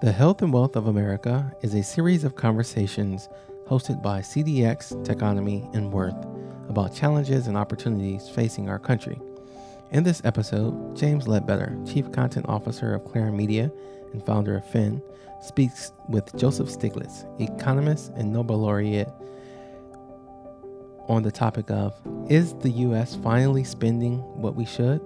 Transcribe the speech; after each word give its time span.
The 0.00 0.12
Health 0.12 0.42
and 0.42 0.52
Wealth 0.52 0.76
of 0.76 0.86
America 0.86 1.52
is 1.60 1.74
a 1.74 1.82
series 1.82 2.22
of 2.22 2.36
conversations 2.36 3.28
hosted 3.66 4.00
by 4.00 4.20
CDX, 4.20 4.94
Techonomy, 5.04 5.74
and 5.74 5.92
Worth 5.92 6.14
about 6.68 6.94
challenges 6.94 7.48
and 7.48 7.56
opportunities 7.56 8.28
facing 8.28 8.68
our 8.68 8.78
country. 8.78 9.20
In 9.90 10.04
this 10.04 10.22
episode, 10.24 10.96
James 10.96 11.26
Ledbetter, 11.26 11.76
Chief 11.84 12.12
Content 12.12 12.46
Officer 12.48 12.94
of 12.94 13.02
Clarim 13.06 13.34
Media 13.34 13.72
and 14.12 14.24
founder 14.24 14.56
of 14.58 14.70
Fin, 14.70 15.02
speaks 15.42 15.90
with 16.08 16.32
Joseph 16.36 16.68
Stiglitz, 16.68 17.26
economist 17.40 18.12
and 18.14 18.32
Nobel 18.32 18.58
laureate, 18.58 19.12
on 21.08 21.24
the 21.24 21.32
topic 21.32 21.72
of 21.72 21.92
Is 22.30 22.54
the 22.60 22.70
U.S. 22.70 23.16
finally 23.16 23.64
spending 23.64 24.18
what 24.40 24.54
we 24.54 24.64
should? 24.64 25.00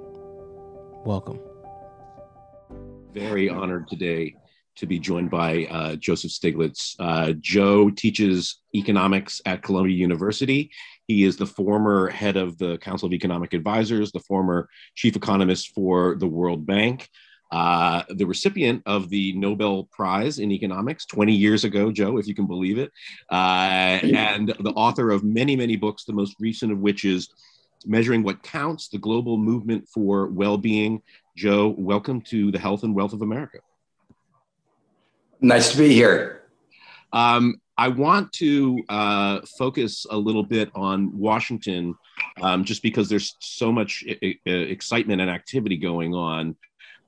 Welcome. 1.06 1.40
Very 3.14 3.48
honored 3.48 3.88
today 3.88 4.34
to 4.77 4.86
be 4.86 4.98
joined 4.98 5.30
by 5.30 5.66
uh, 5.70 5.96
Joseph 5.96 6.31
Stiglitz. 6.31 6.96
Uh, 6.99 7.32
Joe 7.40 7.90
teaches 7.90 8.61
economics 8.75 9.40
at 9.44 9.63
Columbia 9.63 9.96
University. 9.96 10.71
He 11.07 11.25
is 11.25 11.36
the 11.36 11.46
former 11.46 12.08
head 12.08 12.36
of 12.36 12.58
the 12.58 12.79
Council 12.79 13.07
of 13.07 13.13
Economic 13.13 13.53
Advisors, 13.53 14.13
the 14.13 14.21
former 14.21 14.68
chief 14.94 15.16
economist 15.16 15.75
for 15.75 16.16
the 16.16 16.27
World 16.27 16.64
Bank, 16.64 17.08
uh, 17.50 18.03
the 18.08 18.25
recipient 18.25 18.82
of 18.86 19.11
the 19.11 19.35
Nobel 19.35 19.85
Prize 19.93 20.39
in 20.39 20.50
Economics 20.50 21.04
20 21.07 21.35
years 21.35 21.64
ago, 21.64 21.93
Joe, 21.93 22.16
if 22.16 22.27
you 22.27 22.35
can 22.35 22.46
believe 22.46 22.79
it, 22.79 22.91
uh, 23.30 24.00
and 24.02 24.49
the 24.61 24.72
author 24.75 25.11
of 25.11 25.22
many, 25.22 25.54
many 25.54 25.77
books, 25.77 26.04
the 26.04 26.14
most 26.14 26.35
recent 26.41 26.72
of 26.72 26.79
which 26.79 27.04
is 27.04 27.29
Measuring 27.85 28.22
What 28.22 28.43
Counts 28.43 28.89
The 28.89 28.99
Global 28.99 29.36
Movement 29.36 29.86
for 29.89 30.29
Well 30.29 30.57
Being. 30.57 31.02
Joe, 31.36 31.75
welcome 31.77 32.20
to 32.22 32.50
the 32.50 32.58
Health 32.58 32.84
and 32.84 32.94
Wealth 32.94 33.12
of 33.12 33.22
America. 33.22 33.58
Nice 35.44 35.72
to 35.72 35.78
be 35.78 35.92
here. 35.92 36.42
Um, 37.12 37.60
I 37.77 37.88
want 37.88 38.32
to 38.34 38.80
uh, 38.88 39.40
focus 39.58 40.06
a 40.08 40.16
little 40.16 40.44
bit 40.44 40.70
on 40.72 41.18
Washington, 41.18 41.96
um, 42.40 42.62
just 42.62 42.80
because 42.80 43.08
there's 43.08 43.34
so 43.40 43.72
much 43.72 44.04
I- 44.08 44.38
I- 44.46 44.50
excitement 44.50 45.20
and 45.20 45.28
activity 45.28 45.76
going 45.78 46.14
on. 46.14 46.54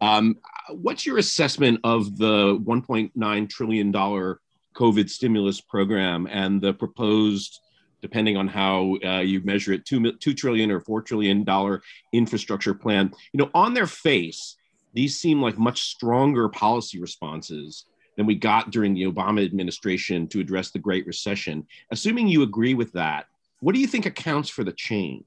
Um, 0.01 0.39
what's 0.69 1.07
your 1.07 1.19
assessment 1.19 1.79
of 1.85 2.19
the 2.19 2.59
1.9 2.59 3.49
trillion 3.49 3.93
dollar 3.93 4.41
COVID 4.75 5.09
stimulus 5.09 5.61
program 5.61 6.27
and 6.29 6.61
the 6.61 6.75
proposed, 6.75 7.61
depending 8.03 8.37
on 8.37 8.49
how 8.49 8.97
uh, 9.05 9.21
you 9.21 9.43
measure 9.45 9.73
it, 9.73 9.87
two 9.87 10.11
two 10.15 10.35
trillion 10.35 10.73
or 10.73 10.81
four 10.81 11.03
trillion 11.03 11.45
dollar 11.45 11.83
infrastructure 12.13 12.75
plan? 12.75 13.13
You 13.33 13.39
know, 13.39 13.51
on 13.55 13.75
their 13.75 13.87
face, 13.87 14.57
these 14.93 15.21
seem 15.21 15.41
like 15.41 15.57
much 15.57 15.83
stronger 15.83 16.49
policy 16.49 16.99
responses 16.99 17.85
than 18.17 18.27
we 18.27 18.35
got 18.35 18.71
during 18.71 18.95
the 18.95 19.05
Obama 19.05 19.45
administration 19.45 20.27
to 20.29 20.41
address 20.41 20.71
the 20.71 20.79
Great 20.79 21.07
Recession. 21.07 21.67
Assuming 21.91 22.29
you 22.29 22.43
agree 22.43 22.75
with 22.75 22.93
that, 22.93 23.27
what 23.61 23.75
do 23.75 23.81
you 23.81 23.87
think 23.87 24.07
accounts 24.07 24.49
for 24.49 24.65
the 24.65 24.73
change? 24.73 25.25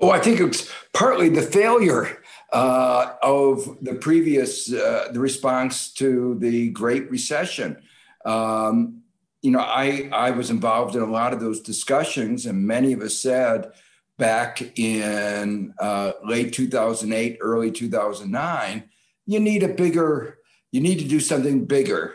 Oh, 0.00 0.10
I 0.10 0.20
think 0.20 0.38
it's 0.40 0.70
partly 0.92 1.28
the 1.28 1.42
failure 1.42 2.22
uh, 2.52 3.14
of 3.22 3.78
the 3.82 3.94
previous 3.94 4.72
uh, 4.72 5.08
the 5.12 5.18
response 5.18 5.92
to 5.94 6.36
the 6.38 6.68
Great 6.70 7.10
Recession. 7.10 7.82
Um, 8.24 9.02
you 9.42 9.50
know, 9.50 9.60
I 9.60 10.08
I 10.12 10.30
was 10.30 10.50
involved 10.50 10.94
in 10.94 11.02
a 11.02 11.10
lot 11.10 11.32
of 11.32 11.40
those 11.40 11.60
discussions, 11.60 12.46
and 12.46 12.64
many 12.64 12.92
of 12.92 13.00
us 13.00 13.14
said 13.18 13.72
back 14.18 14.78
in 14.78 15.74
uh, 15.80 16.12
late 16.24 16.52
2008, 16.52 17.38
early 17.40 17.70
2009, 17.70 18.84
you 19.26 19.40
need 19.40 19.62
a 19.62 19.68
bigger 19.68 20.37
you 20.72 20.80
need 20.80 20.98
to 20.98 21.08
do 21.08 21.20
something 21.20 21.64
bigger. 21.64 22.14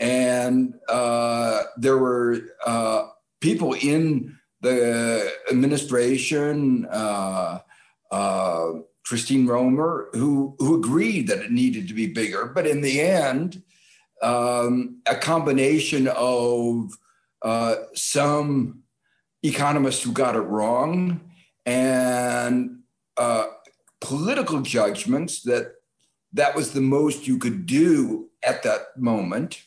And 0.00 0.74
uh, 0.88 1.64
there 1.76 1.98
were 1.98 2.40
uh, 2.64 3.08
people 3.40 3.74
in 3.74 4.38
the 4.60 5.32
administration, 5.50 6.86
uh, 6.90 7.60
uh, 8.10 8.70
Christine 9.04 9.46
Romer, 9.46 10.08
who, 10.12 10.54
who 10.58 10.76
agreed 10.76 11.28
that 11.28 11.38
it 11.38 11.50
needed 11.50 11.88
to 11.88 11.94
be 11.94 12.06
bigger. 12.06 12.46
But 12.46 12.66
in 12.66 12.80
the 12.80 13.00
end, 13.00 13.62
um, 14.22 15.00
a 15.06 15.16
combination 15.16 16.08
of 16.08 16.92
uh, 17.42 17.76
some 17.94 18.82
economists 19.42 20.02
who 20.02 20.12
got 20.12 20.36
it 20.36 20.40
wrong 20.40 21.20
and 21.64 22.80
uh, 23.16 23.46
political 24.00 24.60
judgments 24.60 25.42
that 25.42 25.74
that 26.32 26.54
was 26.54 26.72
the 26.72 26.80
most 26.80 27.26
you 27.26 27.38
could 27.38 27.66
do 27.66 28.28
at 28.42 28.62
that 28.62 28.96
moment. 28.96 29.62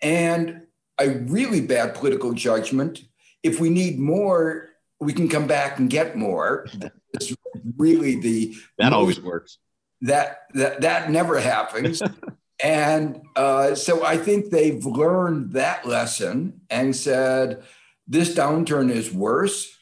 And 0.00 0.62
a 0.98 1.10
really 1.10 1.60
bad 1.60 1.94
political 1.94 2.32
judgment. 2.32 3.02
If 3.42 3.60
we 3.60 3.70
need 3.70 3.98
more, 3.98 4.68
we 5.00 5.12
can 5.12 5.28
come 5.28 5.46
back 5.46 5.78
and 5.78 5.90
get 5.90 6.16
more. 6.16 6.66
That's 7.12 7.34
really 7.76 8.20
the 8.20 8.54
that 8.78 8.90
most, 8.90 8.94
always 8.94 9.20
works. 9.20 9.58
That 10.02 10.42
that 10.54 10.80
that 10.82 11.10
never 11.10 11.40
happens. 11.40 12.02
and 12.62 13.20
uh, 13.34 13.74
so 13.74 14.04
I 14.04 14.16
think 14.16 14.50
they've 14.50 14.84
learned 14.84 15.52
that 15.52 15.86
lesson 15.86 16.60
and 16.70 16.94
said 16.94 17.64
this 18.06 18.34
downturn 18.34 18.90
is 18.90 19.12
worse. 19.12 19.76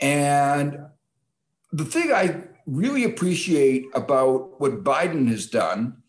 And 0.00 0.86
the 1.72 1.84
thing 1.84 2.12
I 2.12 2.44
really 2.66 3.04
appreciate 3.04 3.86
about 3.94 4.60
what 4.60 4.84
Biden 4.84 5.28
has 5.28 5.46
done 5.46 6.02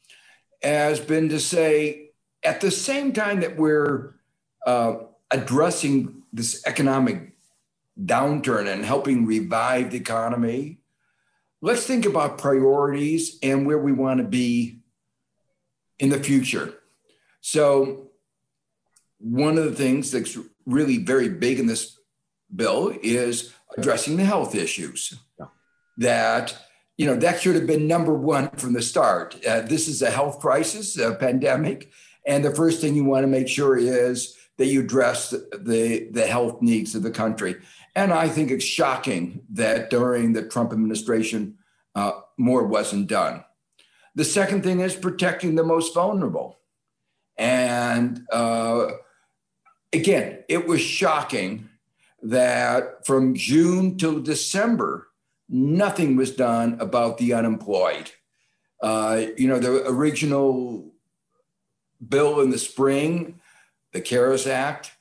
has 0.61 0.99
been 0.99 1.29
to 1.29 1.39
say, 1.39 2.11
at 2.43 2.61
the 2.61 2.71
same 2.71 3.13
time 3.13 3.41
that 3.41 3.57
we're 3.57 4.15
uh, 4.65 4.95
addressing 5.31 6.23
this 6.31 6.63
economic 6.65 7.33
downturn 7.99 8.71
and 8.71 8.85
helping 8.85 9.25
revive 9.25 9.91
the 9.91 9.97
economy, 9.97 10.79
let's 11.61 11.85
think 11.85 12.05
about 12.05 12.37
priorities 12.37 13.37
and 13.43 13.65
where 13.65 13.77
we 13.77 13.91
want 13.91 14.19
to 14.19 14.25
be 14.25 14.79
in 15.99 16.09
the 16.09 16.19
future. 16.19 16.73
So, 17.41 18.09
one 19.19 19.57
of 19.57 19.63
the 19.63 19.75
things 19.75 20.11
that's 20.11 20.37
really 20.65 20.97
very 20.97 21.29
big 21.29 21.59
in 21.59 21.67
this 21.67 21.97
bill 22.53 22.93
is 23.01 23.53
addressing 23.77 24.17
the 24.17 24.25
health 24.25 24.55
issues. 24.55 25.17
That 25.97 26.57
you 26.97 27.05
know 27.05 27.15
that 27.15 27.41
should 27.41 27.55
have 27.55 27.67
been 27.67 27.87
number 27.87 28.13
one 28.13 28.49
from 28.51 28.73
the 28.73 28.81
start. 28.81 29.35
Uh, 29.45 29.61
this 29.61 29.87
is 29.87 30.01
a 30.01 30.11
health 30.11 30.39
crisis, 30.39 30.97
a 30.97 31.15
pandemic, 31.15 31.91
and 32.25 32.43
the 32.43 32.55
first 32.55 32.81
thing 32.81 32.95
you 32.95 33.03
want 33.03 33.23
to 33.23 33.27
make 33.27 33.47
sure 33.47 33.77
is 33.77 34.35
that 34.57 34.67
you 34.67 34.81
address 34.81 35.29
the 35.29 36.09
the 36.11 36.27
health 36.27 36.61
needs 36.61 36.95
of 36.95 37.03
the 37.03 37.11
country. 37.11 37.55
And 37.95 38.11
I 38.11 38.27
think 38.27 38.49
it's 38.49 38.65
shocking 38.65 39.41
that 39.51 39.89
during 39.89 40.33
the 40.33 40.47
Trump 40.47 40.71
administration, 40.71 41.57
uh, 41.95 42.13
more 42.37 42.65
wasn't 42.65 43.07
done. 43.07 43.43
The 44.15 44.25
second 44.25 44.63
thing 44.63 44.79
is 44.79 44.95
protecting 44.95 45.55
the 45.55 45.63
most 45.63 45.93
vulnerable. 45.93 46.59
And 47.37 48.25
uh, 48.31 48.87
again, 49.91 50.43
it 50.49 50.67
was 50.67 50.81
shocking 50.81 51.69
that 52.21 53.05
from 53.05 53.35
June 53.35 53.97
till 53.97 54.21
December, 54.21 55.07
nothing 55.49 56.15
was 56.15 56.31
done 56.31 56.77
about 56.79 57.17
the 57.17 57.33
unemployed. 57.33 58.11
Uh, 58.81 59.27
you 59.37 59.47
know, 59.47 59.59
the 59.59 59.87
original 59.87 60.91
bill 62.07 62.41
in 62.41 62.49
the 62.49 62.57
spring, 62.57 63.39
the 63.91 64.01
CARES 64.01 64.47
Act, 64.47 64.91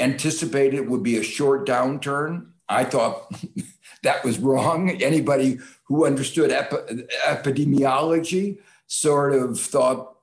anticipated 0.00 0.88
would 0.88 1.02
be 1.02 1.16
a 1.16 1.22
short 1.22 1.66
downturn. 1.66 2.48
I 2.68 2.84
thought 2.84 3.30
that 4.02 4.24
was 4.24 4.38
wrong. 4.38 4.90
Anybody 5.02 5.58
who 5.84 6.06
understood 6.06 6.50
ep- 6.50 6.88
epidemiology 7.26 8.58
sort 8.86 9.34
of 9.34 9.60
thought 9.60 10.16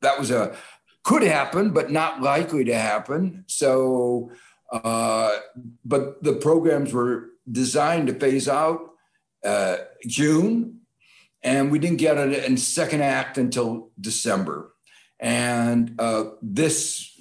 that 0.00 0.18
was 0.18 0.30
a 0.30 0.56
could 1.04 1.22
happen, 1.22 1.70
but 1.70 1.90
not 1.90 2.20
likely 2.20 2.64
to 2.64 2.74
happen. 2.74 3.44
So, 3.46 4.30
uh, 4.70 5.38
but 5.84 6.22
the 6.22 6.34
programs 6.34 6.92
were 6.92 7.30
designed 7.50 8.08
to 8.08 8.14
phase 8.14 8.46
out 8.46 8.90
uh, 9.44 9.76
June, 10.06 10.80
and 11.42 11.70
we 11.70 11.78
didn't 11.78 11.98
get 11.98 12.18
it 12.18 12.44
in 12.44 12.56
second 12.56 13.02
act 13.02 13.38
until 13.38 13.90
December. 14.00 14.72
And 15.20 15.94
uh, 15.98 16.24
this 16.42 17.18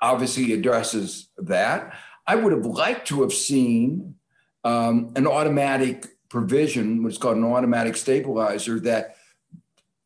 obviously 0.00 0.52
addresses 0.52 1.28
that. 1.38 1.94
I 2.26 2.36
would 2.36 2.52
have 2.52 2.66
liked 2.66 3.08
to 3.08 3.22
have 3.22 3.32
seen 3.32 4.16
um, 4.64 5.12
an 5.16 5.26
automatic 5.26 6.06
provision, 6.28 7.02
what's 7.02 7.18
called 7.18 7.36
an 7.36 7.44
automatic 7.44 7.96
stabilizer, 7.96 8.78
that 8.80 9.16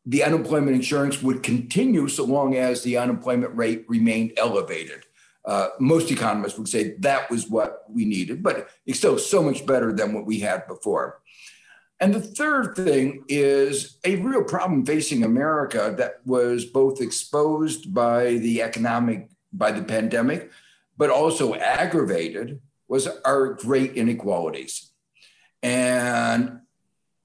the 0.05 0.23
unemployment 0.23 0.75
insurance 0.75 1.21
would 1.21 1.43
continue 1.43 2.07
so 2.07 2.23
long 2.25 2.55
as 2.55 2.83
the 2.83 2.97
unemployment 2.97 3.55
rate 3.55 3.85
remained 3.87 4.33
elevated. 4.37 5.05
Uh, 5.45 5.69
most 5.79 6.11
economists 6.11 6.57
would 6.57 6.67
say 6.69 6.95
that 6.99 7.29
was 7.29 7.49
what 7.49 7.83
we 7.89 8.05
needed, 8.05 8.41
but 8.41 8.69
it's 8.85 8.97
still 8.97 9.17
so 9.17 9.43
much 9.43 9.65
better 9.65 9.91
than 9.91 10.13
what 10.13 10.25
we 10.25 10.39
had 10.39 10.65
before. 10.67 11.19
And 11.99 12.13
the 12.13 12.21
third 12.21 12.75
thing 12.75 13.23
is 13.29 13.97
a 14.03 14.17
real 14.17 14.43
problem 14.43 14.85
facing 14.85 15.23
America 15.23 15.93
that 15.97 16.25
was 16.25 16.65
both 16.65 17.01
exposed 17.01 17.93
by 17.93 18.35
the 18.35 18.61
economic, 18.61 19.29
by 19.53 19.71
the 19.71 19.83
pandemic, 19.83 20.51
but 20.97 21.09
also 21.09 21.55
aggravated 21.55 22.59
was 22.87 23.07
our 23.25 23.53
great 23.53 23.93
inequalities. 23.93 24.91
And 25.61 26.59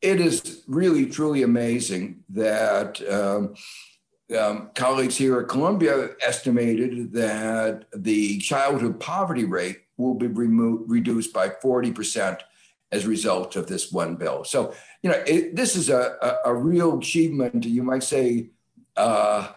it 0.01 0.21
is 0.21 0.63
really, 0.69 1.07
truly 1.07 1.43
amazing 1.43 2.23
that 2.31 3.03
um, 3.11 3.55
um, 4.39 4.71
colleagues 4.75 5.17
here 5.17 5.41
at 5.41 5.49
Columbia 5.49 6.11
estimated 6.25 7.13
that 7.15 7.87
the 7.95 8.39
childhood 8.39 9.01
poverty 9.01 9.45
rate 9.45 9.79
will 9.97 10.15
be 10.15 10.29
remo- 10.29 10.85
reduced 10.87 11.33
by 11.33 11.49
40% 11.49 12.39
as 12.91 13.05
a 13.05 13.09
result 13.09 13.57
of 13.57 13.67
this 13.67 13.93
one 13.93 14.17
bill. 14.17 14.45
So, 14.45 14.75
you 15.03 15.11
know, 15.11 15.23
it, 15.27 15.55
this 15.55 15.77
is 15.77 15.91
a, 15.91 16.17
a, 16.23 16.51
a, 16.51 16.55
real 16.55 16.99
achievement, 16.99 17.65
you 17.67 17.83
might 17.83 18.03
say, 18.03 18.51
uh, 18.97 19.49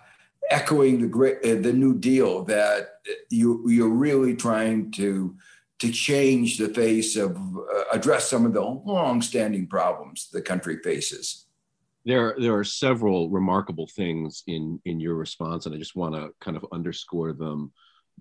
echoing 0.50 1.01
the 1.01 1.07
great, 1.07 1.38
uh, 1.38 1.62
the 1.62 1.74
New 1.74 1.98
Deal 1.98 2.44
that 2.45 2.89
you, 3.30 3.63
you're 3.69 3.89
really 3.89 4.36
trying 4.36 4.92
to, 4.92 5.36
to 5.80 5.92
change 5.92 6.57
the 6.57 6.69
face 6.69 7.16
of, 7.16 7.38
uh, 7.38 7.83
address 7.94 8.30
some 8.30 8.45
of 8.45 8.54
the 8.54 8.62
long-standing 8.62 9.68
problems 9.68 10.30
the 10.31 10.42
country 10.42 10.78
faces. 10.83 11.48
There, 12.04 12.36
there 12.38 12.57
are 12.57 12.63
several 12.63 13.30
remarkable 13.30 13.88
things 13.88 14.44
in, 14.48 14.81
in 14.86 15.00
your 15.00 15.16
response, 15.16 15.66
and 15.66 15.74
I 15.74 15.78
just 15.78 15.95
want 15.95 16.16
to 16.16 16.31
kind 16.42 16.57
of 16.57 16.66
underscore 16.72 17.31
them. 17.31 17.72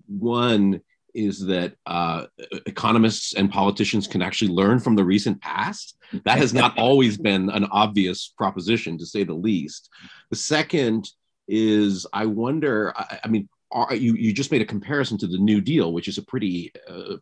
One 0.07 0.81
is 1.13 1.45
that 1.45 1.73
uh, 1.85 2.25
economists 2.65 3.33
and 3.33 3.51
politicians 3.51 4.07
can 4.07 4.21
actually 4.21 4.51
learn 4.51 4.79
from 4.79 4.95
the 4.95 5.03
recent 5.03 5.41
past. 5.41 5.97
That 6.25 6.37
has 6.37 6.53
not 6.53 6.77
always 6.77 7.17
been 7.17 7.49
an 7.49 7.65
obvious 7.65 8.33
proposition, 8.37 8.97
to 8.97 9.05
say 9.05 9.23
the 9.23 9.33
least. 9.33 9.89
The 10.29 10.35
second 10.35 11.09
is, 11.47 12.05
I 12.13 12.25
wonder. 12.25 12.93
I, 12.95 13.19
I 13.23 13.27
mean, 13.27 13.49
are, 13.71 13.95
you 13.95 14.13
you 14.15 14.33
just 14.33 14.51
made 14.51 14.61
a 14.61 14.65
comparison 14.65 15.17
to 15.19 15.27
the 15.27 15.37
New 15.37 15.61
Deal, 15.61 15.93
which 15.93 16.07
is 16.07 16.17
a 16.17 16.23
pretty 16.23 16.71
uh, 16.89 17.17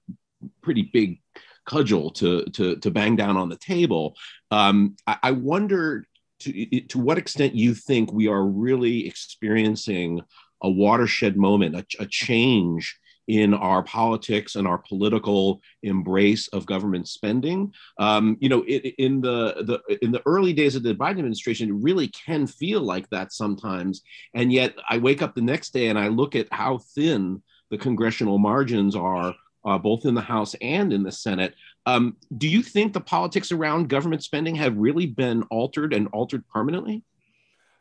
pretty 0.61 0.89
big 0.93 1.19
cudgel 1.65 2.09
to 2.11 2.45
to 2.45 2.75
to 2.77 2.91
bang 2.91 3.15
down 3.15 3.37
on 3.37 3.49
the 3.49 3.57
table. 3.57 4.15
Um, 4.51 4.95
I, 5.05 5.17
I 5.23 5.31
wonder 5.31 6.07
to 6.41 6.81
to 6.87 6.99
what 6.99 7.17
extent 7.17 7.55
you 7.55 7.73
think 7.73 8.11
we 8.11 8.27
are 8.27 8.43
really 8.43 9.07
experiencing 9.07 10.21
a 10.61 10.69
watershed 10.69 11.37
moment, 11.37 11.75
a, 11.75 11.85
a 11.99 12.05
change 12.05 12.99
in 13.29 13.53
our 13.53 13.83
politics 13.83 14.55
and 14.55 14.67
our 14.67 14.79
political 14.79 15.61
embrace 15.83 16.47
of 16.47 16.65
government 16.65 17.07
spending. 17.07 17.71
Um, 17.99 18.37
you 18.41 18.49
know, 18.49 18.63
it, 18.67 18.95
in 18.97 19.21
the, 19.21 19.63
the 19.87 19.97
in 20.03 20.11
the 20.11 20.23
early 20.25 20.51
days 20.51 20.75
of 20.75 20.81
the 20.81 20.95
Biden 20.95 21.19
administration, 21.19 21.69
it 21.69 21.75
really 21.75 22.07
can 22.07 22.47
feel 22.47 22.81
like 22.81 23.07
that 23.11 23.31
sometimes. 23.31 24.01
And 24.33 24.51
yet, 24.51 24.73
I 24.89 24.97
wake 24.97 25.21
up 25.21 25.35
the 25.35 25.41
next 25.41 25.73
day 25.73 25.89
and 25.89 25.99
I 25.99 26.07
look 26.07 26.35
at 26.35 26.47
how 26.51 26.79
thin 26.79 27.43
the 27.69 27.77
congressional 27.77 28.39
margins 28.39 28.95
are, 28.95 29.35
uh, 29.63 29.77
both 29.77 30.05
in 30.05 30.15
the 30.15 30.21
House 30.21 30.55
and 30.59 30.91
in 30.91 31.03
the 31.03 31.11
Senate. 31.11 31.53
Um, 31.85 32.17
do 32.35 32.47
you 32.47 32.63
think 32.63 32.93
the 32.93 32.99
politics 32.99 33.51
around 33.51 33.89
government 33.89 34.23
spending 34.23 34.55
have 34.55 34.75
really 34.75 35.05
been 35.05 35.43
altered 35.51 35.93
and 35.93 36.07
altered 36.13 36.47
permanently? 36.47 37.03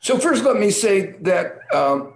So 0.01 0.19
first, 0.19 0.45
let 0.45 0.59
me 0.59 0.71
say 0.71 1.15
that 1.23 1.61
um, 1.75 2.13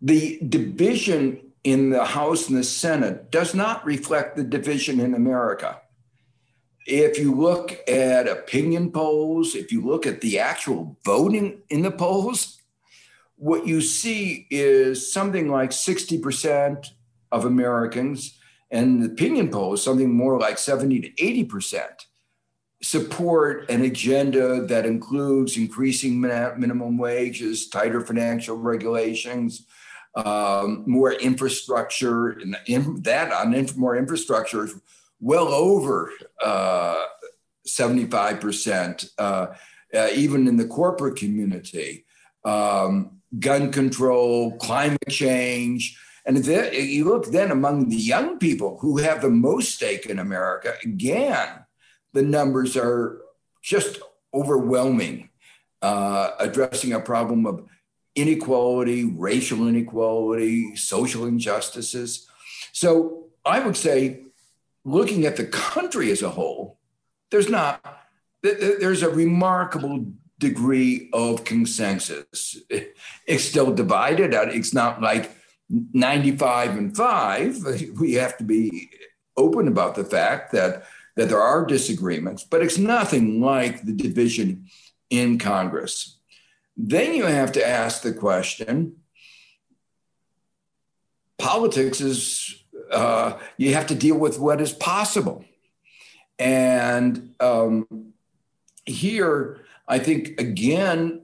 the 0.00 0.40
division 0.48 1.51
in 1.64 1.90
the 1.90 2.04
House 2.04 2.48
and 2.48 2.58
the 2.58 2.64
Senate 2.64 3.30
does 3.30 3.54
not 3.54 3.84
reflect 3.84 4.36
the 4.36 4.44
division 4.44 5.00
in 5.00 5.14
America. 5.14 5.80
If 6.86 7.18
you 7.18 7.34
look 7.34 7.88
at 7.88 8.26
opinion 8.26 8.90
polls, 8.90 9.54
if 9.54 9.70
you 9.70 9.80
look 9.82 10.06
at 10.06 10.20
the 10.20 10.40
actual 10.40 10.98
voting 11.04 11.62
in 11.68 11.82
the 11.82 11.92
polls, 11.92 12.58
what 13.36 13.66
you 13.66 13.80
see 13.80 14.46
is 14.50 15.12
something 15.12 15.48
like 15.48 15.70
60% 15.70 16.88
of 17.30 17.44
Americans, 17.44 18.38
and 18.70 19.02
the 19.02 19.06
opinion 19.06 19.48
polls, 19.50 19.82
something 19.82 20.12
more 20.12 20.38
like 20.38 20.58
70 20.58 21.00
to 21.00 21.10
80%, 21.12 21.84
support 22.82 23.70
an 23.70 23.82
agenda 23.82 24.66
that 24.66 24.84
includes 24.84 25.56
increasing 25.56 26.20
minimum 26.20 26.98
wages, 26.98 27.68
tighter 27.68 28.00
financial 28.00 28.56
regulations, 28.56 29.66
um, 30.14 30.84
more 30.86 31.12
infrastructure, 31.12 32.30
and 32.30 32.56
in, 32.66 33.02
that 33.02 33.32
on 33.32 33.54
more 33.76 33.96
infrastructure 33.96 34.64
is 34.64 34.74
well 35.20 35.48
over 35.48 36.12
uh, 36.42 37.04
75%, 37.66 39.10
uh, 39.18 39.46
uh, 39.94 40.08
even 40.14 40.48
in 40.48 40.56
the 40.56 40.66
corporate 40.66 41.16
community. 41.16 42.04
Um, 42.44 43.22
gun 43.38 43.72
control, 43.72 44.56
climate 44.58 44.98
change. 45.08 45.98
And 46.24 46.36
if 46.36 46.46
you 46.74 47.04
look 47.04 47.26
then 47.26 47.50
among 47.50 47.88
the 47.88 47.96
young 47.96 48.38
people 48.38 48.78
who 48.80 48.98
have 48.98 49.22
the 49.22 49.30
most 49.30 49.74
stake 49.74 50.06
in 50.06 50.18
America, 50.18 50.74
again, 50.84 51.64
the 52.12 52.22
numbers 52.22 52.76
are 52.76 53.22
just 53.62 54.00
overwhelming, 54.34 55.30
uh, 55.80 56.30
addressing 56.38 56.92
a 56.92 57.00
problem 57.00 57.46
of 57.46 57.64
inequality, 58.14 59.04
racial 59.04 59.66
inequality, 59.66 60.76
social 60.76 61.26
injustices. 61.26 62.28
So 62.72 63.26
I 63.44 63.60
would 63.60 63.76
say, 63.76 64.22
looking 64.84 65.24
at 65.26 65.36
the 65.36 65.46
country 65.46 66.10
as 66.10 66.22
a 66.22 66.30
whole, 66.30 66.78
there's 67.30 67.48
not, 67.48 68.00
there's 68.42 69.02
a 69.02 69.10
remarkable 69.10 70.06
degree 70.38 71.08
of 71.12 71.44
consensus. 71.44 72.56
It's 73.26 73.44
still 73.44 73.72
divided. 73.72 74.34
Uh, 74.34 74.48
it's 74.48 74.74
not 74.74 75.00
like 75.00 75.30
95 75.70 76.76
and 76.76 76.96
5. 76.96 77.56
We 78.00 78.14
have 78.14 78.36
to 78.38 78.44
be 78.44 78.90
open 79.36 79.68
about 79.68 79.94
the 79.94 80.04
fact 80.04 80.52
that, 80.52 80.84
that 81.16 81.28
there 81.28 81.40
are 81.40 81.64
disagreements, 81.64 82.44
but 82.44 82.62
it's 82.62 82.78
nothing 82.78 83.40
like 83.40 83.82
the 83.82 83.92
division 83.92 84.66
in 85.08 85.38
Congress. 85.38 86.18
Then 86.76 87.14
you 87.14 87.24
have 87.24 87.52
to 87.52 87.66
ask 87.66 88.02
the 88.02 88.12
question 88.12 88.96
politics 91.42 92.00
is, 92.00 92.64
uh, 92.92 93.36
you 93.56 93.74
have 93.74 93.88
to 93.88 93.96
deal 93.96 94.16
with 94.16 94.38
what 94.38 94.60
is 94.60 94.72
possible. 94.72 95.44
And 96.38 97.34
um, 97.40 98.12
here, 98.86 99.60
I 99.88 99.98
think, 99.98 100.40
again, 100.40 101.22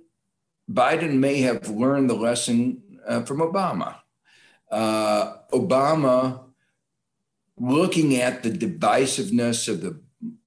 Biden 0.71 1.15
may 1.15 1.41
have 1.43 1.69
learned 1.69 2.11
the 2.11 2.15
lesson 2.15 2.83
uh, 3.07 3.23
from 3.23 3.39
Obama. 3.39 3.97
Uh, 4.71 5.37
Obama, 5.53 6.41
looking 7.57 8.17
at 8.17 8.43
the 8.43 8.51
divisiveness 8.51 9.69
of 9.69 9.81
the 9.81 10.01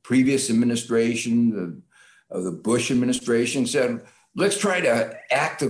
previous 0.03 0.49
administration, 0.49 1.49
the, 1.49 1.81
of 2.29 2.43
the 2.43 2.51
Bush 2.51 2.91
administration, 2.91 3.65
said, 3.65 4.01
let's 4.35 4.57
try 4.57 4.81
to 4.81 5.17
act 5.31 5.63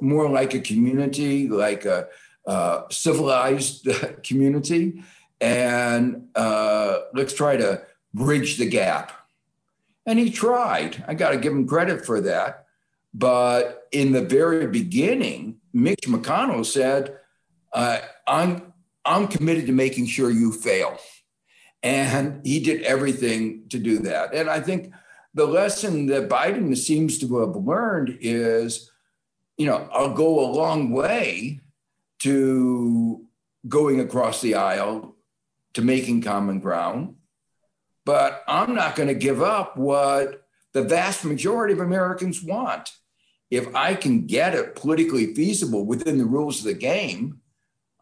more 0.00 0.28
like 0.28 0.54
a 0.54 0.60
community, 0.60 1.48
like 1.48 1.84
a, 1.84 2.08
a 2.46 2.84
civilized 2.90 3.88
community, 4.22 5.02
and 5.40 6.28
uh, 6.34 6.98
let's 7.14 7.34
try 7.34 7.56
to 7.56 7.82
bridge 8.14 8.58
the 8.58 8.68
gap. 8.68 9.12
And 10.06 10.18
he 10.18 10.30
tried. 10.30 11.04
I 11.06 11.14
got 11.14 11.30
to 11.30 11.38
give 11.38 11.52
him 11.52 11.66
credit 11.66 12.04
for 12.04 12.20
that. 12.22 12.66
But 13.14 13.86
in 13.92 14.12
the 14.12 14.22
very 14.22 14.66
beginning, 14.66 15.58
Mitch 15.72 16.06
McConnell 16.06 16.64
said, 16.64 17.18
uh, 17.72 17.98
I'm, 18.26 18.72
I'm 19.04 19.28
committed 19.28 19.66
to 19.66 19.72
making 19.72 20.06
sure 20.06 20.30
you 20.30 20.52
fail. 20.52 20.98
And 21.82 22.40
he 22.44 22.60
did 22.60 22.82
everything 22.82 23.68
to 23.70 23.78
do 23.78 23.98
that. 24.00 24.34
And 24.34 24.48
I 24.48 24.60
think 24.60 24.92
the 25.34 25.46
lesson 25.46 26.06
that 26.06 26.28
Biden 26.28 26.76
seems 26.76 27.18
to 27.18 27.38
have 27.38 27.56
learned 27.56 28.18
is, 28.20 28.90
you 29.56 29.66
know, 29.66 29.88
I'll 29.92 30.14
go 30.14 30.40
a 30.40 30.52
long 30.52 30.90
way 30.90 31.60
to 32.20 33.24
going 33.68 34.00
across 34.00 34.40
the 34.40 34.54
aisle 34.54 35.16
to 35.74 35.82
making 35.82 36.22
common 36.22 36.60
ground, 36.60 37.16
but 38.04 38.44
I'm 38.46 38.74
not 38.74 38.96
going 38.96 39.08
to 39.08 39.14
give 39.14 39.42
up 39.42 39.76
what 39.76 40.44
the 40.72 40.82
vast 40.82 41.24
majority 41.24 41.72
of 41.72 41.80
Americans 41.80 42.42
want. 42.42 42.92
If 43.50 43.74
I 43.74 43.94
can 43.94 44.26
get 44.26 44.54
it 44.54 44.74
politically 44.74 45.34
feasible 45.34 45.86
within 45.86 46.18
the 46.18 46.24
rules 46.24 46.60
of 46.60 46.64
the 46.64 46.74
game, 46.74 47.40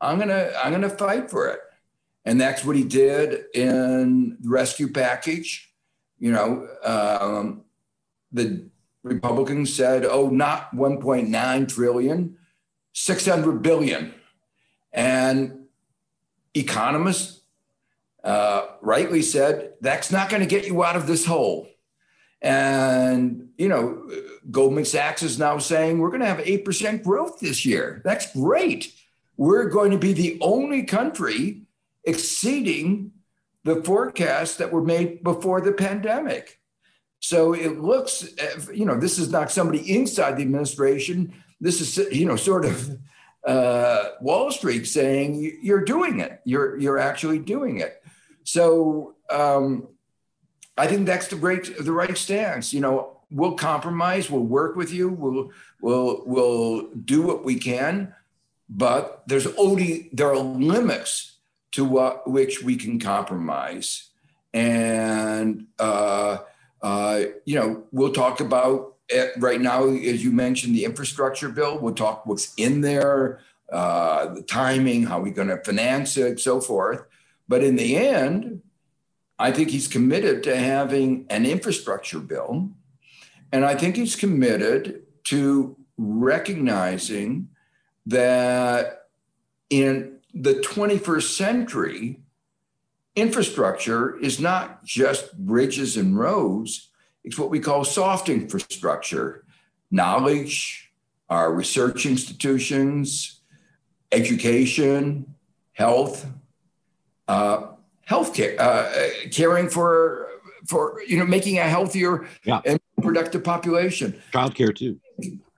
I'm 0.00 0.18
gonna 0.18 0.52
I'm 0.62 0.72
gonna 0.72 0.88
fight 0.88 1.30
for 1.30 1.48
it. 1.48 1.58
And 2.24 2.40
that's 2.40 2.64
what 2.64 2.76
he 2.76 2.84
did 2.84 3.44
in 3.54 4.38
the 4.40 4.48
rescue 4.48 4.88
package 4.92 5.69
you 6.20 6.30
know, 6.30 6.68
um, 6.84 7.62
the 8.30 8.68
Republicans 9.02 9.74
said, 9.74 10.04
oh, 10.04 10.28
not 10.28 10.74
1.9 10.76 11.74
trillion, 11.74 12.36
600 12.92 13.62
billion. 13.62 14.14
And 14.92 15.66
economists 16.54 17.40
uh, 18.22 18.66
rightly 18.82 19.22
said, 19.22 19.72
that's 19.80 20.12
not 20.12 20.28
going 20.28 20.40
to 20.40 20.48
get 20.48 20.66
you 20.66 20.84
out 20.84 20.96
of 20.96 21.06
this 21.06 21.24
hole. 21.24 21.68
And, 22.42 23.48
you 23.56 23.68
know, 23.68 24.08
Goldman 24.50 24.84
Sachs 24.84 25.22
is 25.22 25.38
now 25.38 25.58
saying 25.58 25.98
we're 25.98 26.10
going 26.10 26.20
to 26.20 26.26
have 26.26 26.38
8% 26.38 27.02
growth 27.02 27.40
this 27.40 27.64
year. 27.64 28.02
That's 28.04 28.32
great. 28.34 28.92
We're 29.36 29.68
going 29.68 29.90
to 29.90 29.98
be 29.98 30.12
the 30.12 30.38
only 30.42 30.82
country 30.82 31.62
exceeding 32.04 33.12
the 33.64 33.82
forecasts 33.82 34.56
that 34.56 34.72
were 34.72 34.82
made 34.82 35.22
before 35.22 35.60
the 35.60 35.72
pandemic. 35.72 36.58
So 37.20 37.52
it 37.52 37.80
looks, 37.80 38.26
you 38.72 38.86
know, 38.86 38.98
this 38.98 39.18
is 39.18 39.30
not 39.30 39.50
somebody 39.50 39.94
inside 39.94 40.36
the 40.36 40.42
administration. 40.42 41.34
This 41.60 41.80
is, 41.80 42.12
you 42.12 42.24
know, 42.24 42.36
sort 42.36 42.64
of 42.64 42.98
uh, 43.46 44.10
Wall 44.20 44.50
Street 44.50 44.86
saying 44.86 45.58
you're 45.62 45.84
doing 45.84 46.20
it. 46.20 46.40
You're 46.44 46.78
you're 46.78 46.98
actually 46.98 47.38
doing 47.38 47.80
it. 47.80 48.02
So 48.44 49.16
um, 49.28 49.88
I 50.78 50.86
think 50.86 51.06
that's 51.06 51.28
the 51.28 51.36
great 51.36 51.76
the 51.78 51.92
right 51.92 52.16
stance. 52.16 52.72
You 52.72 52.80
know, 52.80 53.20
we'll 53.30 53.54
compromise. 53.54 54.30
We'll 54.30 54.42
work 54.42 54.76
with 54.76 54.92
you. 54.92 55.10
We'll 55.10 55.50
we'll 55.82 56.22
we'll 56.24 56.88
do 56.94 57.20
what 57.20 57.44
we 57.44 57.56
can, 57.56 58.14
but 58.68 59.22
there's 59.26 59.46
only 59.58 60.08
there 60.14 60.30
are 60.30 60.38
limits 60.38 61.39
to 61.72 61.84
which 62.26 62.62
we 62.62 62.76
can 62.76 62.98
compromise, 62.98 64.10
and 64.52 65.66
uh, 65.78 66.38
uh, 66.82 67.22
you 67.44 67.54
know 67.54 67.84
we'll 67.92 68.12
talk 68.12 68.40
about 68.40 68.96
it 69.08 69.32
right 69.38 69.60
now, 69.60 69.88
as 69.88 70.22
you 70.24 70.32
mentioned, 70.32 70.74
the 70.74 70.84
infrastructure 70.84 71.48
bill. 71.48 71.78
We'll 71.78 71.94
talk 71.94 72.26
what's 72.26 72.54
in 72.54 72.80
there, 72.80 73.40
uh, 73.72 74.34
the 74.34 74.42
timing, 74.42 75.04
how 75.04 75.20
we're 75.20 75.32
going 75.32 75.48
to 75.48 75.62
finance 75.62 76.16
it, 76.16 76.40
so 76.40 76.60
forth. 76.60 77.02
But 77.48 77.64
in 77.64 77.76
the 77.76 77.96
end, 77.96 78.62
I 79.38 79.50
think 79.52 79.70
he's 79.70 79.88
committed 79.88 80.42
to 80.44 80.56
having 80.56 81.26
an 81.30 81.46
infrastructure 81.46 82.20
bill. 82.20 82.70
And 83.52 83.64
I 83.64 83.74
think 83.74 83.96
he's 83.96 84.14
committed 84.14 85.02
to 85.24 85.76
recognizing 85.98 87.48
that 88.06 89.08
in 89.68 90.19
the 90.34 90.54
21st 90.54 91.36
century, 91.36 92.20
infrastructure 93.16 94.18
is 94.18 94.40
not 94.40 94.84
just 94.84 95.36
bridges 95.38 95.96
and 95.96 96.18
roads, 96.18 96.90
it's 97.24 97.38
what 97.38 97.50
we 97.50 97.60
call 97.60 97.84
soft 97.84 98.28
infrastructure 98.28 99.44
knowledge, 99.90 100.92
our 101.28 101.52
research 101.52 102.06
institutions, 102.06 103.40
education, 104.12 105.34
health, 105.72 106.26
uh, 107.28 107.66
healthcare, 108.08 108.58
uh, 108.58 108.90
caring 109.30 109.68
for 109.68 110.28
for 110.66 111.00
you 111.06 111.18
know 111.18 111.24
making 111.24 111.58
a 111.58 111.62
healthier 111.62 112.26
yeah. 112.44 112.60
and 112.64 112.80
productive 113.02 113.42
population. 113.42 114.20
Childcare 114.32 114.74
too. 114.74 115.00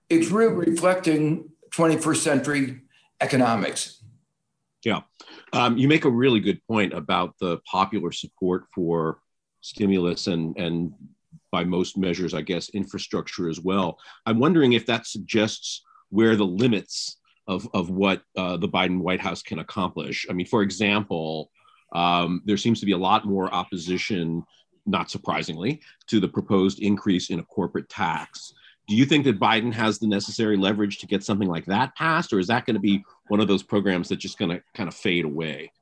It's 0.09 0.29
really 0.29 0.71
reflecting 0.71 1.51
21st 1.71 2.17
century 2.17 2.81
economics. 3.21 4.02
Yeah, 4.85 5.03
um, 5.53 5.77
you 5.77 5.87
make 5.87 6.05
a 6.05 6.11
really 6.11 6.41
good 6.41 6.61
point 6.67 6.93
about 6.93 7.35
the 7.39 7.59
popular 7.71 8.11
support 8.13 8.65
for 8.75 9.19
stimulus 9.61 10.27
and 10.27 10.57
and 10.59 10.93
by 11.53 11.63
most 11.63 11.97
measures, 11.97 12.35
I 12.35 12.41
guess, 12.41 12.71
infrastructure 12.71 13.49
as 13.49 13.61
well. 13.61 13.99
I'm 14.27 14.41
wondering 14.41 14.73
if 14.73 14.87
that 14.87 15.07
suggests 15.07 15.83
where 16.09 16.35
the 16.35 16.47
limits 16.47 17.19
of, 17.47 17.69
of 17.75 17.91
what 17.91 18.23
uh, 18.37 18.57
the 18.57 18.69
Biden 18.69 19.01
White 19.01 19.21
House 19.21 19.43
can 19.43 19.59
accomplish. 19.59 20.27
I 20.29 20.33
mean, 20.33 20.47
for 20.47 20.63
example, 20.63 21.51
um, 21.95 22.43
there 22.47 22.57
seems 22.57 22.81
to 22.81 22.87
be 22.87 22.93
a 22.93 22.99
lot 22.99 23.27
more 23.27 23.53
opposition, 23.53 24.43
not 24.87 25.11
surprisingly, 25.11 25.83
to 26.09 26.21
the 26.21 26.29
proposed 26.29 26.81
increase 26.81 27.31
in 27.31 27.39
a 27.39 27.45
corporate 27.45 27.89
tax. 27.89 28.55
Do 28.93 28.99
you 28.99 29.07
think 29.07 29.25
that 29.25 29.41
Biden 29.41 29.73
has 29.73 29.99
the 29.99 30.07
necessary 30.07 30.55
leverage 30.55 30.99
to 30.99 31.07
get 31.07 31.25
something 31.25 31.49
like 31.49 31.65
that 31.65 31.97
passed, 31.97 32.31
or 32.31 32.39
is 32.39 32.49
that 32.49 32.67
going 32.67 32.75
to 32.75 32.81
be 32.81 33.03
one 33.29 33.41
of 33.41 33.49
those 33.49 33.63
programs 33.63 34.11
that's 34.11 34.21
just 34.21 34.37
going 34.37 34.51
to 34.51 34.63
kind 34.75 34.87
of 34.87 34.95
fade 34.95 35.25
away? 35.25 35.73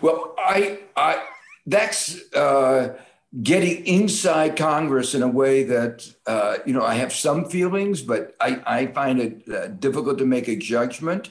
Well, 0.00 0.34
I, 0.38 0.78
I 0.96 1.26
that's 1.66 2.32
uh, 2.32 2.96
getting 3.42 3.84
inside 3.84 4.56
Congress 4.56 5.14
in 5.14 5.22
a 5.22 5.28
way 5.28 5.64
that, 5.64 6.10
uh, 6.26 6.56
you 6.64 6.72
know, 6.72 6.82
I 6.82 6.94
have 6.94 7.12
some 7.12 7.44
feelings, 7.44 8.00
but 8.00 8.34
I, 8.40 8.62
I 8.66 8.86
find 8.86 9.20
it 9.20 9.46
uh, 9.50 9.66
difficult 9.66 10.16
to 10.20 10.24
make 10.24 10.48
a 10.48 10.56
judgment. 10.56 11.28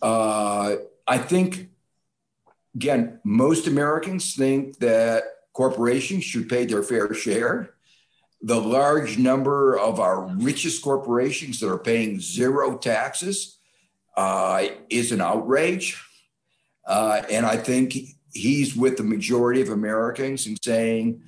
Uh, 0.00 0.76
I 1.06 1.18
think, 1.18 1.68
again, 2.74 3.20
most 3.24 3.66
Americans 3.66 4.36
think 4.36 4.78
that 4.78 5.24
corporations 5.52 6.24
should 6.24 6.48
pay 6.48 6.64
their 6.64 6.82
fair 6.82 7.12
share. 7.12 7.75
The 8.42 8.60
large 8.60 9.18
number 9.18 9.78
of 9.78 9.98
our 9.98 10.26
richest 10.36 10.82
corporations 10.82 11.60
that 11.60 11.70
are 11.70 11.78
paying 11.78 12.20
zero 12.20 12.76
taxes 12.76 13.58
uh, 14.16 14.66
is 14.88 15.12
an 15.12 15.20
outrage. 15.20 16.02
Uh, 16.86 17.22
and 17.30 17.44
I 17.44 17.56
think 17.56 17.96
he's 18.32 18.76
with 18.76 18.96
the 18.96 19.02
majority 19.02 19.60
of 19.60 19.70
Americans 19.70 20.46
in 20.46 20.56
saying 20.62 21.22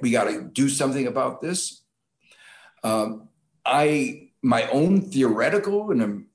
we 0.00 0.10
got 0.10 0.24
to 0.24 0.42
do 0.42 0.68
something 0.68 1.06
about 1.06 1.40
this. 1.40 1.82
Um, 2.82 3.28
I 3.64 4.30
my 4.42 4.68
own 4.68 5.00
theoretical 5.00 5.90
and 5.90 6.02
um, 6.02 6.26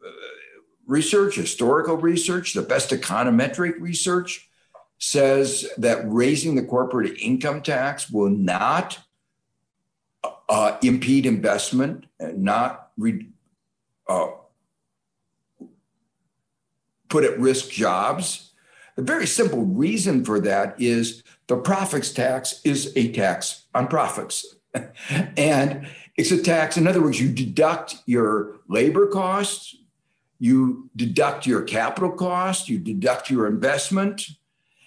research, 0.86 1.36
historical 1.36 1.96
research, 1.96 2.54
the 2.54 2.62
best 2.62 2.90
econometric 2.90 3.80
research 3.80 4.50
says 4.98 5.68
that 5.78 6.04
raising 6.06 6.56
the 6.56 6.66
corporate 6.66 7.18
income 7.20 7.62
tax 7.62 8.10
will 8.10 8.30
not 8.30 9.00
uh, 10.52 10.78
impede 10.84 11.26
investment 11.26 12.06
and 12.20 12.44
not 12.44 12.92
re, 12.98 13.28
uh, 14.08 14.28
put 17.10 17.24
at 17.24 17.40
risk 17.40 17.72
jobs 17.72 18.52
the 18.96 19.02
very 19.02 19.26
simple 19.26 19.66
reason 19.66 20.24
for 20.24 20.40
that 20.42 20.80
is 20.80 21.24
the 21.48 21.58
profits 21.58 22.12
tax 22.12 22.62
is 22.64 22.94
a 22.96 23.12
tax 23.12 23.66
on 23.74 23.88
profits. 23.88 24.56
and 25.38 25.88
it's 26.18 26.32
a 26.32 26.42
tax, 26.42 26.78
in 26.78 26.88
other 26.88 27.02
words, 27.02 27.20
you 27.20 27.30
deduct 27.30 27.96
your 28.06 28.60
labor 28.68 29.08
costs, 29.08 29.76
you 30.40 30.90
deduct 30.96 31.46
your 31.46 31.62
capital 31.64 32.12
costs, 32.12 32.68
you 32.68 32.78
deduct 32.80 33.30
your 33.30 33.48
investment. 33.48 34.28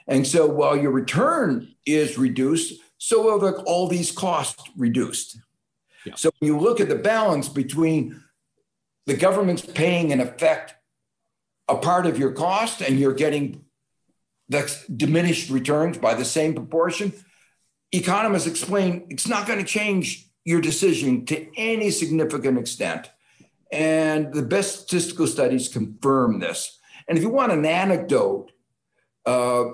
And 0.07 0.27
so 0.27 0.47
while 0.47 0.77
your 0.77 0.91
return 0.91 1.75
is 1.87 2.19
reduced, 2.19 2.81
so 2.99 3.39
the, 3.39 3.63
all 3.63 3.89
these 3.89 4.13
costs 4.13 4.63
reduced. 4.77 5.39
Yeah. 6.05 6.15
So 6.17 6.31
when 6.39 6.53
you 6.53 6.59
look 6.59 6.81
at 6.81 6.89
the 6.89 6.97
balance 6.97 7.49
between 7.49 8.23
the 9.07 9.15
government's 9.15 9.63
paying 9.63 10.11
in 10.11 10.21
effect 10.21 10.75
a 11.69 11.77
part 11.77 12.07
of 12.07 12.19
your 12.19 12.33
cost 12.33 12.81
and 12.81 12.99
you're 12.99 13.15
getting 13.15 13.65
that's 14.49 14.87
diminished 14.87 15.51
returns 15.51 15.97
by 15.99 16.15
the 16.15 16.25
same 16.25 16.55
proportion, 16.55 17.13
economists 17.93 18.47
explain 18.47 19.07
it's 19.09 19.29
not 19.29 19.47
going 19.47 19.59
to 19.59 19.65
change 19.65 20.29
your 20.45 20.61
decision 20.61 21.25
to 21.27 21.47
any 21.57 21.91
significant 21.91 22.59
extent. 22.59 23.11
And 23.73 24.33
the 24.33 24.43
best 24.43 24.81
statistical 24.81 25.27
studies 25.27 25.69
confirm 25.69 26.39
this. 26.39 26.79
And 27.09 27.17
if 27.17 27.25
you 27.25 27.31
want 27.31 27.53
an 27.53 27.65
anecdote, 27.65 28.53
uh, 29.27 29.65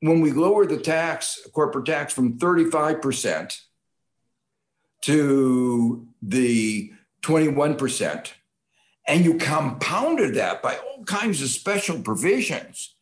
when 0.00 0.20
we 0.20 0.32
lower 0.32 0.66
the 0.66 0.78
tax, 0.78 1.46
corporate 1.52 1.86
tax 1.86 2.12
from 2.12 2.38
35% 2.38 3.56
to 5.02 6.06
the 6.22 6.92
21%, 7.22 8.32
and 9.06 9.24
you 9.24 9.34
compounded 9.34 10.34
that 10.34 10.62
by 10.62 10.76
all 10.76 11.04
kinds 11.04 11.42
of 11.42 11.48
special 11.48 12.00
provisions, 12.00 12.94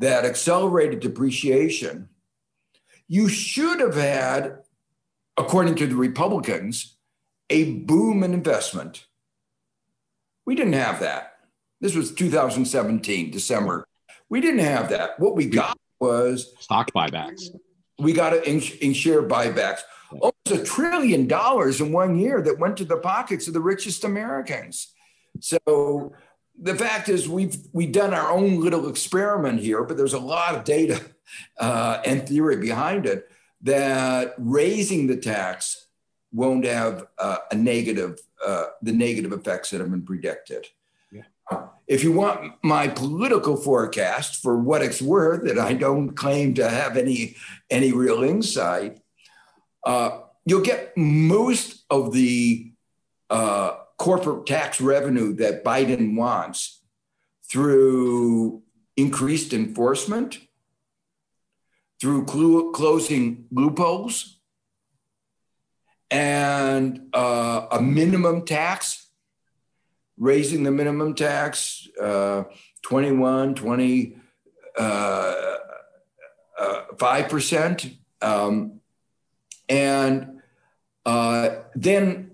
that 0.00 0.24
accelerated 0.24 1.00
depreciation, 1.00 2.08
you 3.06 3.28
should 3.28 3.80
have 3.80 3.96
had, 3.96 4.58
according 5.36 5.74
to 5.76 5.86
the 5.86 5.94
Republicans, 5.94 6.96
a 7.50 7.72
boom 7.72 8.22
in 8.22 8.32
investment. 8.32 9.06
We 10.46 10.54
didn't 10.54 10.72
have 10.72 11.00
that. 11.00 11.34
This 11.80 11.94
was 11.94 12.12
2017, 12.12 13.30
December. 13.30 13.86
We 14.30 14.40
didn't 14.40 14.60
have 14.60 14.88
that. 14.90 15.20
What 15.20 15.36
we 15.36 15.46
got 15.46 15.76
was 15.98 16.54
stock 16.60 16.90
buybacks. 16.92 17.48
We 17.98 18.12
got 18.14 18.32
it 18.32 18.46
in, 18.46 18.62
in 18.80 18.94
share 18.94 19.22
buybacks. 19.22 19.80
Almost 20.12 20.50
a 20.50 20.64
trillion 20.64 21.26
dollars 21.26 21.80
in 21.80 21.92
one 21.92 22.18
year 22.18 22.42
that 22.42 22.58
went 22.58 22.76
to 22.78 22.84
the 22.84 22.96
pockets 22.96 23.46
of 23.46 23.54
the 23.54 23.60
richest 23.60 24.04
Americans. 24.04 24.92
So 25.40 26.12
the 26.60 26.74
fact 26.74 27.08
is 27.08 27.28
we've 27.28 27.56
we've 27.72 27.92
done 27.92 28.12
our 28.12 28.30
own 28.30 28.60
little 28.60 28.88
experiment 28.88 29.60
here, 29.60 29.84
but 29.84 29.96
there's 29.96 30.14
a 30.14 30.18
lot 30.18 30.54
of 30.54 30.64
data 30.64 31.00
uh, 31.58 32.02
and 32.04 32.28
theory 32.28 32.56
behind 32.56 33.06
it 33.06 33.30
that 33.62 34.34
raising 34.38 35.06
the 35.06 35.16
tax 35.16 35.86
won't 36.32 36.64
have 36.64 37.06
uh, 37.18 37.38
a 37.50 37.54
negative 37.54 38.18
uh, 38.44 38.66
the 38.82 38.92
negative 38.92 39.32
effects 39.32 39.70
that 39.70 39.80
have 39.80 39.90
been 39.90 40.02
predicted. 40.02 40.66
Yeah. 41.12 41.22
If 41.86 42.04
you 42.04 42.12
want 42.12 42.54
my 42.62 42.88
political 42.88 43.56
forecast 43.56 44.40
for 44.42 44.58
what 44.58 44.82
it's 44.82 45.02
worth, 45.02 45.44
that 45.44 45.58
I 45.58 45.74
don't 45.74 46.14
claim 46.14 46.54
to 46.54 46.68
have 46.68 46.96
any 46.96 47.36
any 47.68 47.92
real 47.92 48.22
insight, 48.22 49.00
uh, 49.84 50.20
you'll 50.44 50.62
get 50.62 50.96
most 50.96 51.84
of 51.90 52.12
the 52.12 52.72
uh, 53.28 53.76
corporate 53.98 54.46
tax 54.46 54.80
revenue 54.80 55.34
that 55.34 55.64
Biden 55.64 56.16
wants 56.16 56.82
through 57.48 58.62
increased 58.96 59.52
enforcement, 59.52 60.38
through 62.00 62.26
cl- 62.26 62.70
closing 62.70 63.46
loopholes, 63.50 64.38
and 66.10 67.08
uh, 67.12 67.66
a 67.70 67.80
minimum 67.80 68.44
tax, 68.44 69.08
raising 70.18 70.64
the 70.64 70.70
minimum 70.70 71.14
tax 71.14 71.88
uh, 72.00 72.44
21, 72.82 73.54
20, 73.54 74.16
uh, 74.78 75.56
5%. 76.96 77.96
Uh, 78.22 78.46
um, 78.46 78.79
and 79.70 80.42
uh, 81.06 81.50
then 81.74 82.32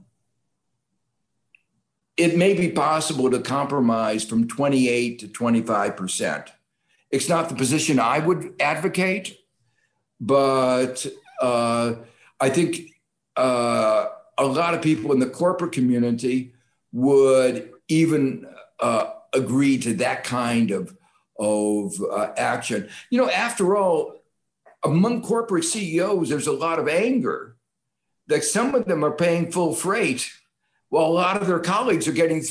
it 2.17 2.37
may 2.37 2.55
be 2.55 2.71
possible 2.71 3.31
to 3.31 3.39
compromise 3.41 4.25
from 4.25 4.49
28 4.49 5.19
to 5.21 5.29
25%. 5.29 6.49
It's 7.11 7.29
not 7.29 7.51
the 7.51 7.55
position 7.55 8.01
I 8.01 8.19
would 8.19 8.55
advocate, 8.59 9.39
but 10.19 11.07
uh, 11.41 11.95
I 12.41 12.49
think 12.49 12.91
uh, 13.37 14.07
a 14.39 14.45
lot 14.47 14.73
of 14.73 14.81
people 14.81 15.13
in 15.13 15.19
the 15.19 15.29
corporate 15.29 15.73
community 15.73 16.55
would 16.93 17.71
even 17.89 18.47
uh, 18.81 19.11
agree 19.35 19.77
to 19.79 19.93
that 19.95 20.25
kind 20.25 20.71
of, 20.71 20.97
of 21.39 21.95
uh, 22.11 22.33
action. 22.39 22.89
You 23.11 23.21
know, 23.21 23.31
after 23.31 23.77
all, 23.77 24.16
among 24.85 25.23
corporate 25.23 25.65
CEOs, 25.65 26.29
there's 26.29 26.47
a 26.47 26.53
lot 26.53 26.79
of 26.79 26.89
anger 26.89 27.57
that 28.29 28.45
some 28.45 28.75
of 28.75 28.87
them 28.87 29.05
are 29.05 29.13
paying 29.13 29.51
full 29.51 29.75
freight 29.75 30.31
while 30.89 31.07
a 31.07 31.09
lot 31.09 31.41
of 31.41 31.47
their 31.47 31.59
colleagues 31.59 32.07
are 32.07 32.13
getting, 32.13 32.45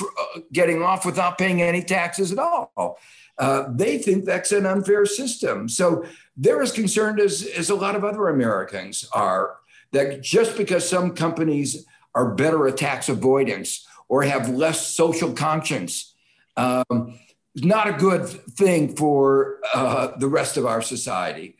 uh, 0.00 0.40
getting 0.52 0.82
off 0.82 1.04
without 1.04 1.38
paying 1.38 1.60
any 1.60 1.82
taxes 1.82 2.32
at 2.32 2.38
all. 2.38 2.98
Uh, 3.38 3.64
they 3.70 3.98
think 3.98 4.24
that's 4.24 4.52
an 4.52 4.66
unfair 4.66 5.06
system. 5.06 5.68
So 5.68 6.04
they're 6.36 6.62
as 6.62 6.72
concerned 6.72 7.20
as, 7.20 7.42
as 7.42 7.70
a 7.70 7.74
lot 7.74 7.96
of 7.96 8.04
other 8.04 8.28
Americans 8.28 9.08
are 9.12 9.56
that 9.92 10.22
just 10.22 10.56
because 10.56 10.88
some 10.88 11.14
companies 11.14 11.84
are 12.14 12.34
better 12.34 12.66
at 12.66 12.78
tax 12.78 13.08
avoidance 13.08 13.86
or 14.08 14.22
have 14.22 14.48
less 14.48 14.86
social 14.94 15.32
conscience 15.32 16.12
um, 16.56 17.18
not 17.56 17.88
a 17.88 17.92
good 17.92 18.26
thing 18.26 18.94
for 18.96 19.58
uh, 19.74 20.16
the 20.18 20.28
rest 20.28 20.56
of 20.56 20.66
our 20.66 20.82
society. 20.82 21.56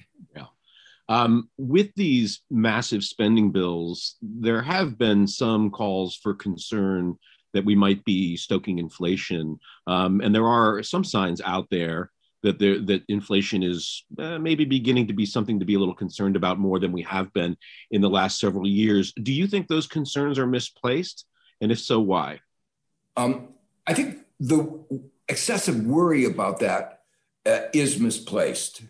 Um, 1.13 1.51
with 1.59 1.91
these 1.95 2.41
massive 2.51 3.05
spending 3.05 3.53
bills, 3.53 4.17
there 4.23 4.63
have 4.63 4.97
been 4.97 5.27
some 5.27 5.71
calls 5.71 6.17
for 6.17 6.33
concern 6.33 7.19
that 7.53 7.67
we 7.67 7.75
might 7.75 8.03
be 8.07 8.35
stoking 8.35 8.79
inflation. 8.79 9.61
Um, 9.87 10.23
and 10.23 10.35
there 10.35 10.47
are 10.47 10.83
some 10.83 11.05
signs 11.05 11.43
out 11.43 11.67
there 11.71 12.11
that 12.43 12.59
there, 12.59 12.81
that 12.81 13.03
inflation 13.09 13.63
is 13.63 14.05
uh, 14.19 14.39
maybe 14.39 14.65
beginning 14.65 15.07
to 15.09 15.13
be 15.13 15.27
something 15.27 15.61
to 15.61 15.67
be 15.67 15.75
a 15.75 15.79
little 15.79 15.95
concerned 15.95 16.35
about 16.35 16.59
more 16.59 16.79
than 16.79 16.93
we 16.93 17.03
have 17.03 17.31
been 17.35 17.59
in 17.91 18.01
the 18.01 18.09
last 18.09 18.41
several 18.41 18.67
years. 18.67 19.13
Do 19.13 19.35
you 19.35 19.47
think 19.47 19.69
those 19.69 19.87
concerns 19.87 20.39
are 20.39 20.47
misplaced? 20.47 21.27
And 21.61 21.71
if 21.71 21.79
so, 21.79 22.01
why? 22.01 22.41
Um, 23.19 23.49
I 23.87 23.93
think 23.93 24.21
the 24.41 24.83
excessive 25.29 25.85
worry 25.85 26.25
about 26.25 26.61
that 26.61 27.03
uh, 27.45 27.69
is 27.75 28.01
misplaced. 28.01 28.81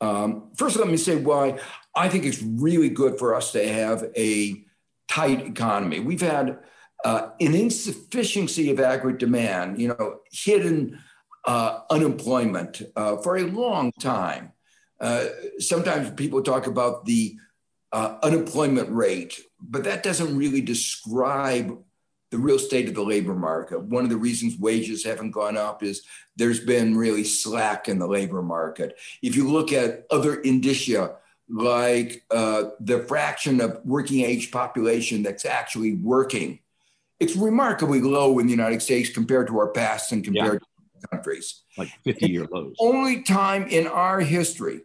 Um, 0.00 0.50
first, 0.56 0.76
let 0.76 0.88
me 0.88 0.96
say 0.96 1.16
why 1.16 1.58
I 1.94 2.08
think 2.08 2.24
it's 2.24 2.42
really 2.42 2.88
good 2.88 3.18
for 3.18 3.34
us 3.34 3.52
to 3.52 3.66
have 3.66 4.04
a 4.16 4.64
tight 5.08 5.46
economy. 5.46 6.00
We've 6.00 6.20
had 6.20 6.58
uh, 7.04 7.30
an 7.40 7.54
insufficiency 7.54 8.70
of 8.70 8.80
aggregate 8.80 9.20
demand, 9.20 9.80
you 9.80 9.88
know, 9.88 10.20
hidden 10.32 10.98
uh, 11.46 11.80
unemployment 11.90 12.82
uh, 12.96 13.16
for 13.18 13.36
a 13.36 13.42
long 13.42 13.92
time. 14.00 14.52
Uh, 15.00 15.26
sometimes 15.58 16.10
people 16.10 16.42
talk 16.42 16.66
about 16.66 17.06
the 17.06 17.36
uh, 17.92 18.16
unemployment 18.22 18.90
rate, 18.90 19.40
but 19.60 19.84
that 19.84 20.02
doesn't 20.02 20.36
really 20.36 20.60
describe 20.60 21.76
the 22.30 22.38
real 22.38 22.58
state 22.58 22.88
of 22.88 22.94
the 22.94 23.02
labor 23.02 23.34
market. 23.34 23.80
One 23.80 24.04
of 24.04 24.10
the 24.10 24.16
reasons 24.16 24.56
wages 24.58 25.04
haven't 25.04 25.32
gone 25.32 25.56
up 25.56 25.82
is 25.82 26.02
there's 26.36 26.60
been 26.60 26.96
really 26.96 27.24
slack 27.24 27.88
in 27.88 27.98
the 27.98 28.06
labor 28.06 28.42
market. 28.42 28.98
If 29.20 29.36
you 29.36 29.50
look 29.50 29.72
at 29.72 30.06
other 30.10 30.40
indicia, 30.40 31.16
like 31.48 32.24
uh, 32.30 32.70
the 32.78 33.00
fraction 33.00 33.60
of 33.60 33.80
working 33.84 34.20
age 34.20 34.52
population 34.52 35.22
that's 35.22 35.44
actually 35.44 35.94
working, 35.96 36.60
it's 37.18 37.34
remarkably 37.34 38.00
low 38.00 38.38
in 38.38 38.46
the 38.46 38.52
United 38.52 38.80
States 38.80 39.10
compared 39.10 39.48
to 39.48 39.58
our 39.58 39.68
past 39.68 40.12
and 40.12 40.22
compared 40.22 40.62
yeah. 40.62 41.00
to 41.00 41.08
countries. 41.08 41.62
Like 41.76 41.90
50 42.04 42.30
year 42.30 42.46
lows. 42.50 42.76
Only 42.78 43.22
time 43.22 43.64
in 43.64 43.88
our 43.88 44.20
history 44.20 44.82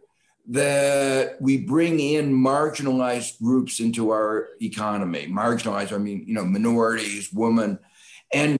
that 0.48 1.40
we 1.40 1.56
bring 1.56 1.98
in 1.98 2.32
marginalized 2.32 3.40
groups 3.40 3.80
into 3.80 4.10
our 4.10 4.48
economy. 4.62 5.26
Marginalized, 5.28 5.92
I 5.92 5.98
mean, 5.98 6.24
you 6.26 6.34
know, 6.34 6.44
minorities, 6.44 7.32
women, 7.32 7.78
and 8.32 8.58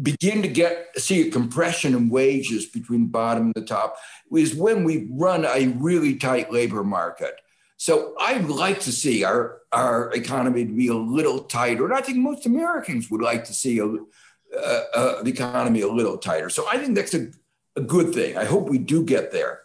begin 0.00 0.42
to 0.42 0.48
get 0.48 0.88
see 0.96 1.28
a 1.28 1.30
compression 1.30 1.94
in 1.94 2.08
wages 2.08 2.66
between 2.66 3.06
bottom 3.06 3.46
and 3.46 3.54
the 3.54 3.62
top 3.62 3.96
is 4.34 4.54
when 4.54 4.84
we 4.84 5.08
run 5.10 5.44
a 5.44 5.68
really 5.78 6.16
tight 6.16 6.52
labor 6.52 6.82
market. 6.82 7.34
So 7.76 8.14
I'd 8.20 8.46
like 8.46 8.80
to 8.80 8.92
see 8.92 9.24
our, 9.24 9.58
our 9.72 10.12
economy 10.12 10.64
to 10.64 10.72
be 10.72 10.86
a 10.86 10.94
little 10.94 11.40
tighter. 11.40 11.84
And 11.84 11.92
I 11.92 12.00
think 12.00 12.18
most 12.18 12.46
Americans 12.46 13.10
would 13.10 13.20
like 13.20 13.44
to 13.46 13.52
see 13.52 13.80
a, 13.80 13.86
uh, 13.86 14.82
uh, 14.94 15.22
the 15.24 15.30
economy 15.30 15.80
a 15.80 15.88
little 15.88 16.16
tighter. 16.16 16.48
So 16.48 16.64
I 16.70 16.78
think 16.78 16.94
that's 16.94 17.14
a, 17.14 17.28
a 17.74 17.80
good 17.80 18.14
thing. 18.14 18.36
I 18.36 18.44
hope 18.44 18.68
we 18.68 18.78
do 18.78 19.02
get 19.02 19.32
there. 19.32 19.61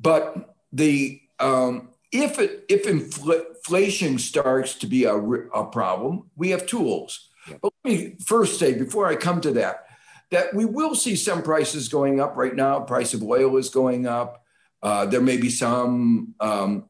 But 0.00 0.54
the 0.72 1.20
um, 1.38 1.90
if 2.10 2.38
it, 2.38 2.64
if 2.68 2.84
infl- 2.84 3.56
inflation 3.68 4.18
starts 4.18 4.74
to 4.76 4.86
be 4.86 5.04
a, 5.04 5.14
a 5.14 5.66
problem, 5.66 6.30
we 6.36 6.50
have 6.50 6.66
tools. 6.66 7.28
Yeah. 7.48 7.56
But 7.60 7.72
let 7.84 7.92
me 7.92 8.16
first 8.24 8.58
say 8.58 8.74
before 8.74 9.06
I 9.06 9.14
come 9.14 9.40
to 9.42 9.52
that, 9.52 9.86
that 10.30 10.54
we 10.54 10.64
will 10.64 10.94
see 10.94 11.16
some 11.16 11.42
prices 11.42 11.88
going 11.88 12.20
up 12.20 12.36
right 12.36 12.54
now. 12.54 12.80
Price 12.80 13.14
of 13.14 13.22
oil 13.22 13.56
is 13.56 13.68
going 13.68 14.06
up. 14.06 14.42
Uh, 14.82 15.06
there 15.06 15.20
may 15.20 15.36
be 15.36 15.50
some 15.50 16.34
um, 16.40 16.88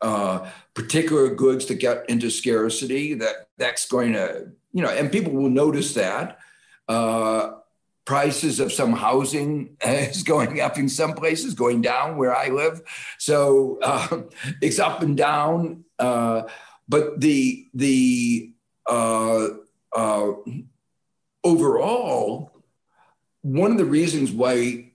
uh, 0.00 0.48
particular 0.74 1.34
goods 1.34 1.66
that 1.66 1.76
get 1.76 2.08
into 2.08 2.30
scarcity 2.30 3.14
that 3.14 3.48
that's 3.56 3.86
going 3.88 4.12
to 4.12 4.48
you 4.72 4.82
know 4.82 4.90
and 4.90 5.10
people 5.10 5.32
will 5.32 5.50
notice 5.50 5.94
that 5.94 6.38
uh, 6.88 7.50
prices 8.08 8.58
of 8.58 8.72
some 8.72 8.94
housing 8.94 9.76
is 9.84 10.22
going 10.22 10.62
up 10.62 10.78
in 10.78 10.88
some 10.88 11.12
places 11.12 11.52
going 11.52 11.82
down 11.82 12.16
where 12.16 12.34
i 12.34 12.48
live. 12.48 12.80
So 13.18 13.78
uh, 13.82 14.22
it's 14.62 14.78
up 14.78 15.02
and 15.02 15.14
down 15.14 15.84
uh, 15.98 16.44
but 16.88 17.20
the 17.20 17.66
the 17.74 18.50
uh, 18.88 19.48
uh, 19.94 20.30
overall 21.44 22.50
one 23.42 23.72
of 23.72 23.76
the 23.76 23.84
reasons 23.84 24.32
why 24.32 24.92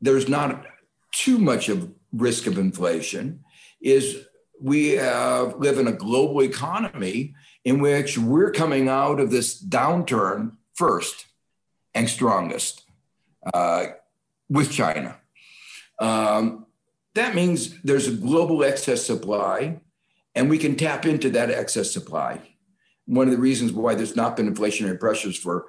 there's 0.00 0.26
not 0.26 0.64
too 1.12 1.36
much 1.36 1.68
of 1.68 1.92
risk 2.10 2.46
of 2.46 2.56
inflation 2.56 3.44
is 3.82 4.24
we 4.58 4.92
have, 4.92 5.56
live 5.58 5.78
in 5.78 5.88
a 5.88 5.92
global 5.92 6.42
economy 6.42 7.34
in 7.66 7.80
which 7.80 8.16
we're 8.16 8.50
coming 8.50 8.88
out 8.88 9.20
of 9.20 9.30
this 9.30 9.62
downturn 9.62 10.52
first 10.74 11.26
and 11.94 12.08
strongest 12.08 12.82
uh, 13.52 13.86
with 14.48 14.70
China. 14.70 15.16
Um, 15.98 16.66
that 17.14 17.34
means 17.34 17.80
there's 17.82 18.08
a 18.08 18.12
global 18.12 18.64
excess 18.64 19.04
supply, 19.04 19.80
and 20.34 20.50
we 20.50 20.58
can 20.58 20.76
tap 20.76 21.06
into 21.06 21.30
that 21.30 21.50
excess 21.50 21.90
supply. 21.92 22.40
One 23.06 23.28
of 23.28 23.32
the 23.32 23.40
reasons 23.40 23.72
why 23.72 23.94
there's 23.94 24.16
not 24.16 24.36
been 24.36 24.52
inflationary 24.52 24.98
pressures 24.98 25.36
for 25.36 25.66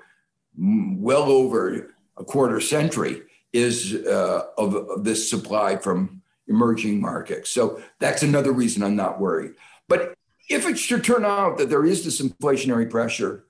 well 0.57 1.23
over 1.23 1.93
a 2.17 2.23
quarter 2.23 2.59
century 2.59 3.23
is 3.53 3.93
uh, 3.93 4.43
of, 4.57 4.75
of 4.75 5.03
this 5.03 5.29
supply 5.29 5.75
from 5.75 6.21
emerging 6.47 7.01
markets. 7.01 7.49
So 7.49 7.81
that's 7.99 8.23
another 8.23 8.51
reason 8.51 8.83
I'm 8.83 8.95
not 8.95 9.19
worried. 9.19 9.53
But 9.87 10.15
if 10.49 10.67
it 10.67 10.77
should 10.77 11.03
turn 11.03 11.25
out 11.25 11.57
that 11.57 11.69
there 11.69 11.85
is 11.85 12.03
this 12.03 12.21
inflationary 12.21 12.89
pressure, 12.89 13.45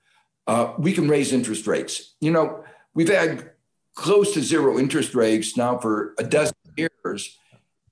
uh, 0.48 0.74
we 0.78 0.94
can 0.94 1.08
raise 1.08 1.34
interest 1.34 1.68
rates. 1.68 2.16
You 2.22 2.32
know, 2.32 2.64
we've 2.94 3.10
had 3.10 3.52
close 3.96 4.34
to 4.34 4.42
zero 4.42 4.78
interest 4.78 5.16
rates 5.16 5.58
now 5.58 5.78
for 5.78 6.14
a 6.18 6.24
dozen 6.24 6.56
years. 6.78 7.38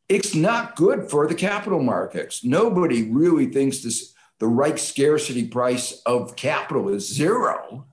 It's 0.10 0.36
not 0.36 0.76
good 0.76 1.10
for 1.10 1.28
the 1.28 1.36
capital 1.36 1.82
markets. 1.82 2.44
Nobody 2.44 3.10
really 3.10 3.48
thinks 3.48 3.80
this 3.80 4.14
the 4.40 4.48
right 4.48 4.78
scarcity 4.78 5.48
price 5.48 6.02
of 6.06 6.36
capital 6.36 6.90
is 6.90 7.08
zero. 7.08 7.86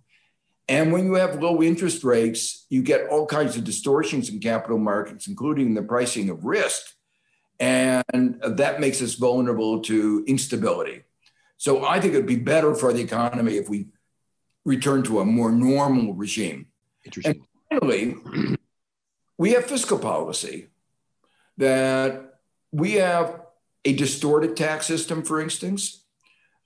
And 0.68 0.92
when 0.92 1.04
you 1.04 1.14
have 1.14 1.40
low 1.40 1.62
interest 1.62 2.02
rates, 2.02 2.66
you 2.68 2.82
get 2.82 3.08
all 3.08 3.26
kinds 3.26 3.56
of 3.56 3.64
distortions 3.64 4.28
in 4.28 4.40
capital 4.40 4.78
markets, 4.78 5.28
including 5.28 5.74
the 5.74 5.82
pricing 5.82 6.28
of 6.30 6.44
risk. 6.44 6.82
And 7.58 8.04
that 8.42 8.80
makes 8.80 9.02
us 9.02 9.14
vulnerable 9.14 9.80
to 9.82 10.24
instability. 10.26 11.04
So 11.56 11.84
I 11.84 12.00
think 12.00 12.14
it'd 12.14 12.26
be 12.26 12.36
better 12.36 12.74
for 12.74 12.92
the 12.92 13.02
economy 13.02 13.56
if 13.56 13.68
we 13.68 13.88
return 14.64 15.02
to 15.04 15.20
a 15.20 15.24
more 15.24 15.50
normal 15.50 16.14
regime. 16.14 16.66
Interesting. 17.04 17.46
And 17.70 17.80
finally, 17.80 18.16
we 19.38 19.52
have 19.52 19.64
fiscal 19.64 19.98
policy 19.98 20.68
that 21.56 22.34
we 22.72 22.92
have 22.92 23.40
a 23.84 23.94
distorted 23.94 24.56
tax 24.56 24.86
system, 24.86 25.22
for 25.22 25.40
instance. 25.40 26.04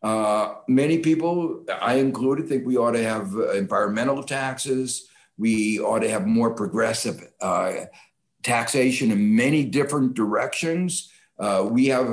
Uh, 0.02 0.57
many 0.68 0.98
people, 0.98 1.64
I 1.80 1.94
included, 1.94 2.48
think 2.48 2.66
we 2.66 2.76
ought 2.76 2.92
to 2.92 3.02
have 3.02 3.35
uh, 3.35 3.52
environmental 3.52 4.22
taxes. 4.22 5.09
We 5.38 5.80
ought 5.80 6.00
to 6.00 6.11
have 6.11 6.26
more 6.26 6.54
progressive 6.54 7.20
uh, 7.40 7.87
taxation 8.42 9.11
in 9.11 9.35
many 9.35 9.64
different 9.64 10.14
directions. 10.14 11.11
Uh, 11.38 11.66
we 11.70 11.87
have 11.87 12.09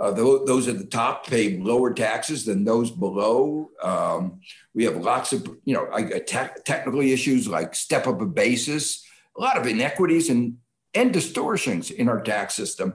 uh, 0.00 0.12
uh, 0.12 0.44
those 0.46 0.66
at 0.66 0.78
the 0.78 0.86
top 0.86 1.26
pay 1.26 1.58
lower 1.58 1.92
taxes 1.92 2.46
than 2.46 2.64
those 2.64 2.90
below. 2.90 3.70
Um, 3.82 4.40
we 4.74 4.84
have 4.84 4.96
lots 4.96 5.32
of, 5.32 5.46
you 5.64 5.74
know, 5.74 5.86
te- 6.26 6.60
technical 6.64 7.00
issues 7.00 7.46
like 7.46 7.74
step 7.74 8.06
up 8.06 8.20
a 8.20 8.26
basis, 8.26 9.04
a 9.36 9.40
lot 9.40 9.58
of 9.58 9.66
inequities 9.66 10.30
and, 10.30 10.56
and 10.94 11.12
distortions 11.12 11.90
in 11.90 12.08
our 12.08 12.20
tax 12.20 12.54
system. 12.54 12.94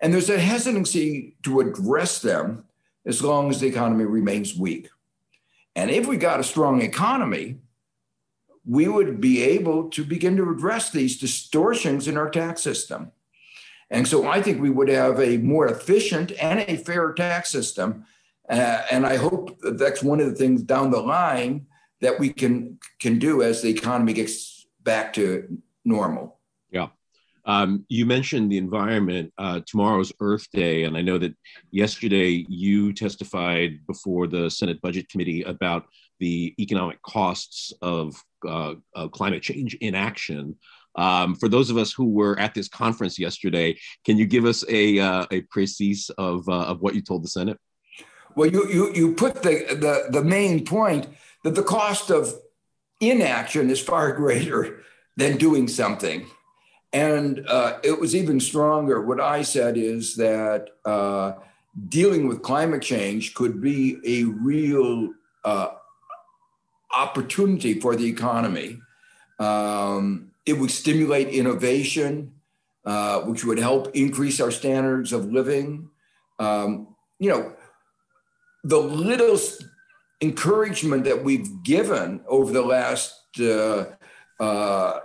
And 0.00 0.12
there's 0.12 0.30
a 0.30 0.38
hesitancy 0.38 1.36
to 1.42 1.60
address 1.60 2.20
them 2.20 2.64
as 3.04 3.22
long 3.22 3.50
as 3.50 3.60
the 3.60 3.66
economy 3.66 4.04
remains 4.04 4.56
weak. 4.56 4.88
And 5.74 5.90
if 5.90 6.06
we 6.06 6.16
got 6.16 6.40
a 6.40 6.44
strong 6.44 6.80
economy, 6.80 7.58
we 8.64 8.88
would 8.88 9.20
be 9.20 9.42
able 9.42 9.90
to 9.90 10.04
begin 10.04 10.36
to 10.38 10.50
address 10.50 10.90
these 10.90 11.18
distortions 11.18 12.08
in 12.08 12.16
our 12.16 12.30
tax 12.30 12.62
system. 12.62 13.12
And 13.90 14.06
so 14.06 14.26
I 14.26 14.42
think 14.42 14.60
we 14.60 14.70
would 14.70 14.88
have 14.88 15.20
a 15.20 15.38
more 15.38 15.66
efficient 15.66 16.32
and 16.40 16.60
a 16.60 16.76
fair 16.76 17.12
tax 17.12 17.50
system. 17.50 18.04
Uh, 18.48 18.82
and 18.90 19.06
I 19.06 19.16
hope 19.16 19.60
that 19.60 19.78
that's 19.78 20.02
one 20.02 20.20
of 20.20 20.26
the 20.28 20.34
things 20.34 20.62
down 20.62 20.90
the 20.90 21.00
line 21.00 21.66
that 22.00 22.18
we 22.18 22.32
can 22.32 22.78
can 23.00 23.18
do 23.18 23.42
as 23.42 23.62
the 23.62 23.70
economy 23.70 24.12
gets 24.12 24.66
back 24.82 25.12
to 25.14 25.58
normal. 25.84 26.38
Yeah. 26.70 26.88
Um, 27.44 27.86
you 27.88 28.06
mentioned 28.06 28.50
the 28.50 28.58
environment. 28.58 29.32
Uh, 29.38 29.60
tomorrow's 29.66 30.12
Earth 30.20 30.48
Day, 30.52 30.84
and 30.84 30.96
I 30.96 31.02
know 31.02 31.18
that 31.18 31.34
yesterday 31.70 32.44
you 32.48 32.92
testified 32.92 33.86
before 33.86 34.26
the 34.26 34.50
Senate 34.50 34.80
Budget 34.80 35.08
Committee 35.08 35.42
about 35.42 35.86
the 36.18 36.54
economic 36.58 37.00
costs 37.02 37.72
of, 37.82 38.16
uh, 38.46 38.74
of 38.94 39.12
climate 39.12 39.42
change 39.42 39.74
inaction. 39.74 40.56
Um, 40.96 41.34
for 41.34 41.48
those 41.48 41.70
of 41.70 41.76
us 41.76 41.92
who 41.92 42.08
were 42.08 42.38
at 42.38 42.54
this 42.54 42.68
conference 42.68 43.18
yesterday, 43.18 43.78
can 44.04 44.16
you 44.16 44.26
give 44.26 44.44
us 44.44 44.64
a, 44.68 44.98
uh, 44.98 45.26
a 45.30 45.42
précis 45.42 46.10
of, 46.18 46.48
uh, 46.48 46.64
of 46.64 46.80
what 46.80 46.94
you 46.94 47.02
told 47.02 47.22
the 47.22 47.28
Senate? 47.28 47.58
Well, 48.34 48.50
you, 48.50 48.68
you, 48.68 48.92
you 48.94 49.14
put 49.14 49.42
the, 49.42 49.66
the, 49.70 50.18
the 50.18 50.24
main 50.24 50.64
point 50.64 51.08
that 51.44 51.54
the 51.54 51.62
cost 51.62 52.10
of 52.10 52.34
inaction 53.00 53.70
is 53.70 53.80
far 53.80 54.12
greater 54.16 54.82
than 55.16 55.36
doing 55.36 55.68
something. 55.68 56.26
And 56.92 57.44
uh, 57.48 57.78
it 57.82 58.00
was 58.00 58.14
even 58.14 58.40
stronger. 58.40 59.02
What 59.02 59.20
I 59.20 59.42
said 59.42 59.76
is 59.76 60.16
that 60.16 60.68
uh, 60.84 61.32
dealing 61.88 62.26
with 62.26 62.42
climate 62.42 62.82
change 62.82 63.34
could 63.34 63.60
be 63.60 63.98
a 64.04 64.24
real 64.24 65.10
uh, 65.44 65.68
opportunity 66.96 67.80
for 67.80 67.96
the 67.96 68.06
economy. 68.06 68.80
Um, 69.38 70.30
it 70.46 70.54
would 70.54 70.70
stimulate 70.70 71.28
innovation, 71.28 72.32
uh, 72.84 73.20
which 73.22 73.44
would 73.44 73.58
help 73.58 73.94
increase 73.94 74.40
our 74.40 74.52
standards 74.52 75.12
of 75.12 75.32
living. 75.32 75.90
Um, 76.38 76.94
you 77.18 77.28
know, 77.30 77.52
the 78.62 78.78
little 78.78 79.38
encouragement 80.22 81.04
that 81.04 81.22
we've 81.22 81.62
given 81.64 82.20
over 82.28 82.52
the 82.52 82.62
last 82.62 83.20
uh, 83.40 83.86
uh, 84.40 85.00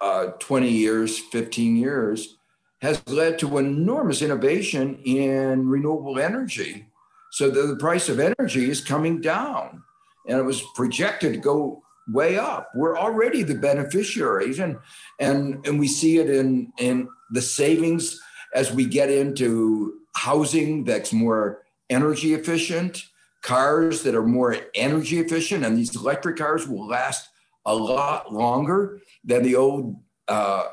uh 0.00 0.26
20 0.38 0.70
years, 0.70 1.18
15 1.18 1.76
years, 1.76 2.36
has 2.80 3.06
led 3.08 3.38
to 3.38 3.58
enormous 3.58 4.22
innovation 4.22 4.98
in 5.04 5.68
renewable 5.68 6.18
energy. 6.18 6.86
So 7.32 7.50
the 7.50 7.76
price 7.76 8.08
of 8.08 8.20
energy 8.20 8.70
is 8.70 8.80
coming 8.80 9.20
down, 9.20 9.82
and 10.26 10.38
it 10.38 10.42
was 10.42 10.62
projected 10.74 11.34
to 11.34 11.38
go 11.38 11.82
way 12.08 12.38
up. 12.38 12.70
We're 12.74 12.98
already 12.98 13.42
the 13.42 13.54
beneficiaries, 13.54 14.58
and 14.58 14.78
and 15.18 15.66
and 15.66 15.78
we 15.78 15.88
see 15.88 16.18
it 16.18 16.30
in 16.30 16.72
in 16.78 17.08
the 17.30 17.42
savings 17.42 18.20
as 18.54 18.72
we 18.72 18.86
get 18.86 19.10
into 19.10 19.94
housing 20.14 20.84
that's 20.84 21.12
more 21.12 21.62
energy 21.90 22.34
efficient, 22.34 23.02
cars 23.42 24.02
that 24.02 24.14
are 24.14 24.26
more 24.26 24.56
energy 24.74 25.18
efficient, 25.18 25.64
and 25.64 25.76
these 25.76 25.94
electric 25.96 26.36
cars 26.36 26.66
will 26.66 26.86
last 26.86 27.28
a 27.64 27.74
lot 27.74 28.32
longer 28.32 29.00
than 29.24 29.42
the 29.42 29.56
old 29.56 29.96
uh, 30.28 30.64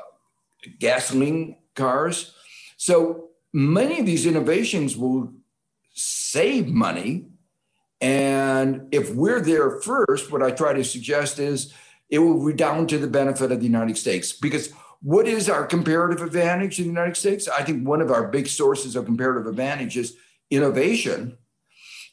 gasoline 0.78 1.56
cars. 1.74 2.34
So 2.76 3.30
many 3.52 4.00
of 4.00 4.06
these 4.06 4.26
innovations 4.26 4.96
will 4.96 5.32
save 5.92 6.68
money 6.68 7.26
and 8.04 8.88
if 8.92 9.14
we're 9.14 9.40
there 9.40 9.80
first, 9.80 10.30
what 10.30 10.42
I 10.42 10.50
try 10.50 10.74
to 10.74 10.84
suggest 10.84 11.38
is 11.38 11.72
it 12.10 12.18
will 12.18 12.38
redound 12.38 12.90
to 12.90 12.98
the 12.98 13.06
benefit 13.06 13.50
of 13.50 13.60
the 13.60 13.64
United 13.64 13.96
States. 13.96 14.30
Because 14.30 14.70
what 15.00 15.26
is 15.26 15.48
our 15.48 15.64
comparative 15.64 16.20
advantage 16.20 16.78
in 16.78 16.84
the 16.84 16.90
United 16.90 17.16
States? 17.16 17.48
I 17.48 17.62
think 17.62 17.88
one 17.88 18.02
of 18.02 18.10
our 18.10 18.28
big 18.28 18.46
sources 18.46 18.94
of 18.94 19.06
comparative 19.06 19.46
advantage 19.46 19.96
is 19.96 20.18
innovation. 20.50 21.38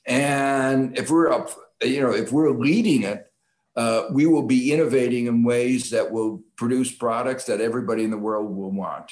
And 0.06 0.98
if 0.98 1.10
we're 1.10 1.30
up, 1.30 1.50
you 1.84 2.00
know, 2.00 2.14
if 2.14 2.32
we're 2.32 2.52
leading 2.52 3.04
it, 3.04 3.30
uh, 3.76 4.04
we 4.14 4.26
will 4.26 4.44
be 4.44 4.72
innovating 4.72 5.28
in 5.28 5.44
ways 5.44 5.90
that 5.90 6.10
will 6.10 6.42
produce 6.56 6.90
products 6.90 7.48
that 7.48 7.60
everybody 7.60 8.06
in 8.06 8.12
the 8.12 8.18
world 8.18 8.56
will 8.56 8.72
want. 8.72 9.12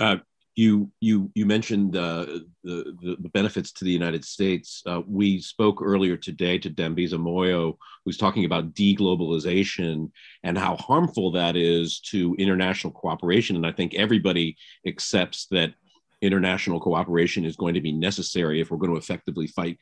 Uh, 0.00 0.16
you 0.54 0.90
you 1.00 1.30
you 1.34 1.46
mentioned 1.46 1.96
uh, 1.96 2.26
the, 2.62 2.94
the, 3.00 3.16
the 3.20 3.28
benefits 3.30 3.72
to 3.72 3.84
the 3.84 3.90
United 3.90 4.24
States. 4.24 4.82
Uh, 4.86 5.00
we 5.06 5.40
spoke 5.40 5.80
earlier 5.82 6.16
today 6.16 6.58
to 6.58 6.70
Dambisa 6.70 7.14
Moyo, 7.18 7.76
who's 8.04 8.18
talking 8.18 8.44
about 8.44 8.74
deglobalization 8.74 10.10
and 10.42 10.58
how 10.58 10.76
harmful 10.76 11.32
that 11.32 11.56
is 11.56 12.00
to 12.00 12.34
international 12.38 12.92
cooperation. 12.92 13.56
And 13.56 13.66
I 13.66 13.72
think 13.72 13.94
everybody 13.94 14.56
accepts 14.86 15.46
that 15.46 15.72
international 16.20 16.80
cooperation 16.80 17.44
is 17.44 17.56
going 17.56 17.74
to 17.74 17.80
be 17.80 17.92
necessary 17.92 18.60
if 18.60 18.70
we're 18.70 18.78
going 18.78 18.92
to 18.92 18.98
effectively 18.98 19.46
fight 19.46 19.78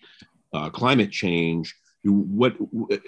uh, 0.52 0.70
climate 0.70 1.10
change 1.10 1.74
what 2.04 2.56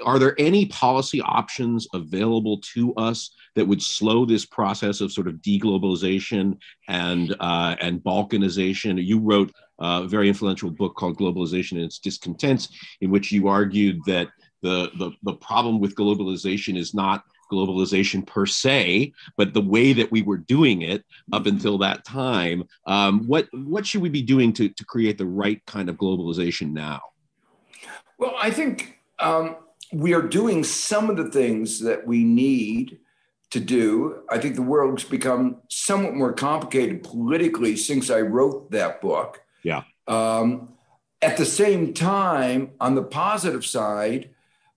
are 0.05 0.18
there 0.18 0.35
any 0.38 0.66
policy 0.66 1.20
options 1.22 1.87
available 1.94 2.59
to 2.59 2.94
us 2.94 3.35
that 3.55 3.66
would 3.66 3.83
slow 3.83 4.24
this 4.24 4.44
process 4.44 5.00
of 5.00 5.12
sort 5.12 5.28
of 5.28 5.37
deglobalization 5.37 6.59
and 6.88 7.35
uh, 7.40 7.74
and 7.81 8.00
balkanization 8.00 9.02
you 9.02 9.18
wrote 9.18 9.50
a 9.78 10.07
very 10.07 10.28
influential 10.28 10.70
book 10.70 10.94
called 10.94 11.18
globalization 11.18 11.72
and 11.72 11.83
its 11.83 11.98
discontents 11.98 12.68
in 13.00 13.11
which 13.11 13.33
you 13.33 13.48
argued 13.48 13.98
that 14.07 14.28
the, 14.62 14.90
the, 14.96 15.11
the 15.24 15.35
problem 15.35 15.81
with 15.81 15.96
globalization 15.96 16.78
is 16.78 16.94
not 16.94 17.24
globalization 17.52 18.26
per 18.26 18.46
se, 18.46 19.12
but 19.37 19.52
the 19.52 19.61
way 19.61 19.92
that 19.92 20.11
we 20.11 20.22
were 20.22 20.38
doing 20.38 20.83
it 20.83 21.05
up 21.33 21.46
until 21.46 21.76
that 21.78 22.05
time. 22.05 22.64
Um, 22.87 23.26
what 23.26 23.48
what 23.52 23.87
should 23.87 24.00
we 24.00 24.09
be 24.09 24.22
doing 24.22 24.52
to, 24.55 24.70
to 24.70 24.85
create 24.87 25.18
the 25.18 25.26
right 25.26 25.61
kind 25.66 25.90
of 25.90 25.96
globalization 25.96 26.72
now? 26.72 27.00
Well, 28.22 28.37
I 28.40 28.52
think 28.52 29.00
um, 29.18 29.56
we 29.92 30.14
are 30.14 30.22
doing 30.22 30.62
some 30.62 31.11
of 31.11 31.16
the 31.16 31.28
things 31.28 31.80
that 31.80 32.06
we 32.06 32.22
need 32.22 33.00
to 33.50 33.58
do. 33.58 34.22
I 34.30 34.38
think 34.38 34.54
the 34.54 34.62
world's 34.62 35.02
become 35.02 35.56
somewhat 35.68 36.14
more 36.14 36.32
complicated 36.32 37.02
politically 37.02 37.74
since 37.74 38.11
I 38.11 38.20
wrote 38.20 38.70
that 38.70 39.00
book. 39.00 39.42
Yeah. 39.64 39.82
Um, 40.06 40.68
at 41.20 41.37
the 41.37 41.44
same 41.44 41.94
time, 41.94 42.70
on 42.78 42.94
the 42.94 43.02
positive 43.02 43.66
side, 43.66 44.30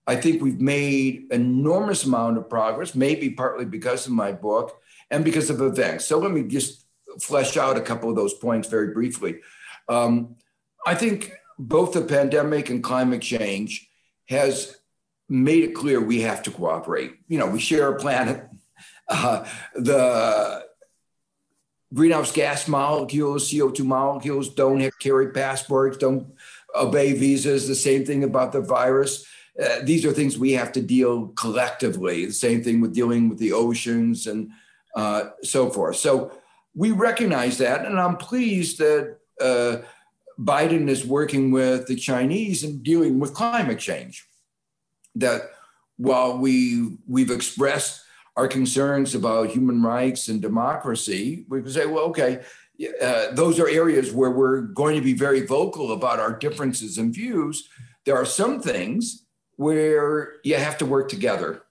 I 0.08 0.16
think 0.16 0.42
we've 0.42 0.60
made 0.60 1.28
enormous 1.30 2.04
amount 2.04 2.38
of 2.38 2.50
progress, 2.50 2.96
maybe 2.96 3.30
partly 3.30 3.64
because 3.64 4.08
of 4.08 4.12
my 4.12 4.32
book 4.32 4.76
and 5.12 5.24
because 5.24 5.50
of 5.50 5.60
events. 5.60 6.04
So 6.04 6.18
let 6.18 6.32
me 6.32 6.42
just 6.42 6.84
flesh 7.20 7.56
out 7.56 7.76
a 7.76 7.80
couple 7.80 8.10
of 8.10 8.16
those 8.16 8.34
points 8.34 8.66
very 8.66 8.88
briefly. 8.88 9.36
Um, 9.88 10.34
I 10.84 10.96
think 10.96 11.30
both 11.58 11.92
the 11.92 12.02
pandemic 12.02 12.70
and 12.70 12.82
climate 12.82 13.22
change 13.22 13.88
has 14.28 14.76
made 15.28 15.64
it 15.64 15.74
clear 15.74 16.00
we 16.00 16.20
have 16.20 16.42
to 16.42 16.50
cooperate. 16.50 17.14
You 17.28 17.38
know, 17.38 17.46
we 17.46 17.60
share 17.60 17.88
a 17.88 17.98
planet. 17.98 18.44
Uh, 19.08 19.46
the 19.74 20.64
greenhouse 21.94 22.32
gas 22.32 22.68
molecules, 22.68 23.50
CO2 23.50 23.84
molecules, 23.84 24.54
don't 24.54 24.90
carry 25.00 25.30
passports, 25.30 25.96
don't 25.96 26.34
obey 26.74 27.12
visas. 27.12 27.68
The 27.68 27.74
same 27.74 28.04
thing 28.04 28.24
about 28.24 28.52
the 28.52 28.60
virus. 28.60 29.26
Uh, 29.62 29.78
these 29.82 30.04
are 30.04 30.12
things 30.12 30.36
we 30.36 30.52
have 30.52 30.72
to 30.72 30.82
deal 30.82 31.28
collectively. 31.28 32.26
The 32.26 32.32
same 32.32 32.62
thing 32.62 32.80
with 32.80 32.94
dealing 32.94 33.28
with 33.28 33.38
the 33.38 33.52
oceans 33.52 34.26
and 34.26 34.50
uh, 34.94 35.30
so 35.42 35.70
forth. 35.70 35.96
So 35.96 36.32
we 36.74 36.90
recognize 36.90 37.58
that, 37.58 37.86
and 37.86 37.98
I'm 37.98 38.16
pleased 38.16 38.78
that 38.78 39.18
uh, 39.40 39.78
Biden 40.38 40.88
is 40.88 41.06
working 41.06 41.50
with 41.50 41.86
the 41.86 41.96
Chinese 41.96 42.62
and 42.62 42.82
dealing 42.82 43.18
with 43.18 43.34
climate 43.34 43.78
change. 43.78 44.26
That 45.14 45.50
while 45.96 46.38
we 46.38 46.98
we've 47.06 47.30
expressed 47.30 48.02
our 48.36 48.46
concerns 48.46 49.14
about 49.14 49.48
human 49.48 49.82
rights 49.82 50.28
and 50.28 50.42
democracy, 50.42 51.46
we 51.48 51.62
can 51.62 51.70
say, 51.70 51.86
well, 51.86 52.04
okay, 52.04 52.42
uh, 53.00 53.28
those 53.32 53.58
are 53.58 53.68
areas 53.68 54.12
where 54.12 54.30
we're 54.30 54.60
going 54.60 54.94
to 54.96 55.02
be 55.02 55.14
very 55.14 55.46
vocal 55.46 55.92
about 55.92 56.20
our 56.20 56.38
differences 56.38 56.98
and 56.98 57.14
views. 57.14 57.68
There 58.04 58.16
are 58.16 58.26
some 58.26 58.60
things 58.60 59.24
where 59.56 60.34
you 60.44 60.56
have 60.56 60.76
to 60.78 60.86
work 60.86 61.08
together. 61.08 61.62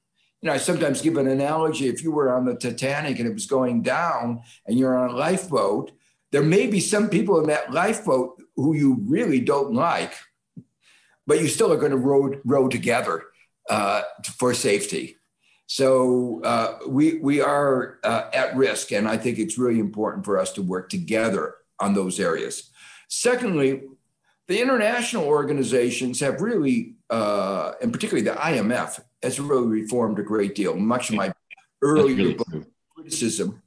You 0.41 0.47
know, 0.47 0.53
I 0.53 0.57
sometimes 0.57 1.01
give 1.01 1.17
an 1.17 1.27
analogy. 1.27 1.87
If 1.87 2.03
you 2.03 2.11
were 2.11 2.35
on 2.35 2.45
the 2.45 2.55
Titanic 2.55 3.19
and 3.19 3.27
it 3.27 3.33
was 3.33 3.45
going 3.45 3.83
down 3.83 4.41
and 4.65 4.77
you're 4.77 4.97
on 4.97 5.11
a 5.11 5.15
lifeboat, 5.15 5.91
there 6.31 6.43
may 6.43 6.65
be 6.65 6.79
some 6.79 7.09
people 7.09 7.39
in 7.39 7.47
that 7.47 7.71
lifeboat 7.71 8.41
who 8.55 8.75
you 8.75 8.97
really 9.05 9.39
don't 9.39 9.73
like, 9.73 10.13
but 11.27 11.41
you 11.41 11.47
still 11.47 11.71
are 11.71 11.77
going 11.77 11.91
to 11.91 11.97
row, 11.97 12.33
row 12.45 12.67
together 12.67 13.23
uh, 13.69 14.01
for 14.37 14.53
safety. 14.53 15.17
So 15.67 16.41
uh, 16.43 16.77
we 16.87 17.17
we 17.19 17.41
are 17.41 17.97
uh, 18.03 18.29
at 18.33 18.55
risk, 18.55 18.91
and 18.91 19.07
I 19.07 19.17
think 19.17 19.39
it's 19.39 19.57
really 19.57 19.79
important 19.79 20.23
for 20.23 20.37
us 20.37 20.53
to 20.53 20.61
work 20.61 20.89
together 20.89 21.55
on 21.79 21.95
those 21.95 22.19
areas. 22.19 22.69
Secondly, 23.07 23.81
the 24.47 24.61
international 24.61 25.25
organizations 25.25 26.19
have 26.19 26.41
really, 26.41 26.95
uh, 27.09 27.73
and 27.81 27.91
particularly 27.91 28.27
the 28.29 28.35
IMF, 28.35 28.99
has 29.23 29.39
really 29.39 29.81
reformed 29.81 30.19
a 30.19 30.23
great 30.23 30.53
deal. 30.53 30.75
Much 30.75 31.09
of 31.09 31.15
my 31.15 31.33
earlier 31.81 32.35
criticism, 32.95 33.61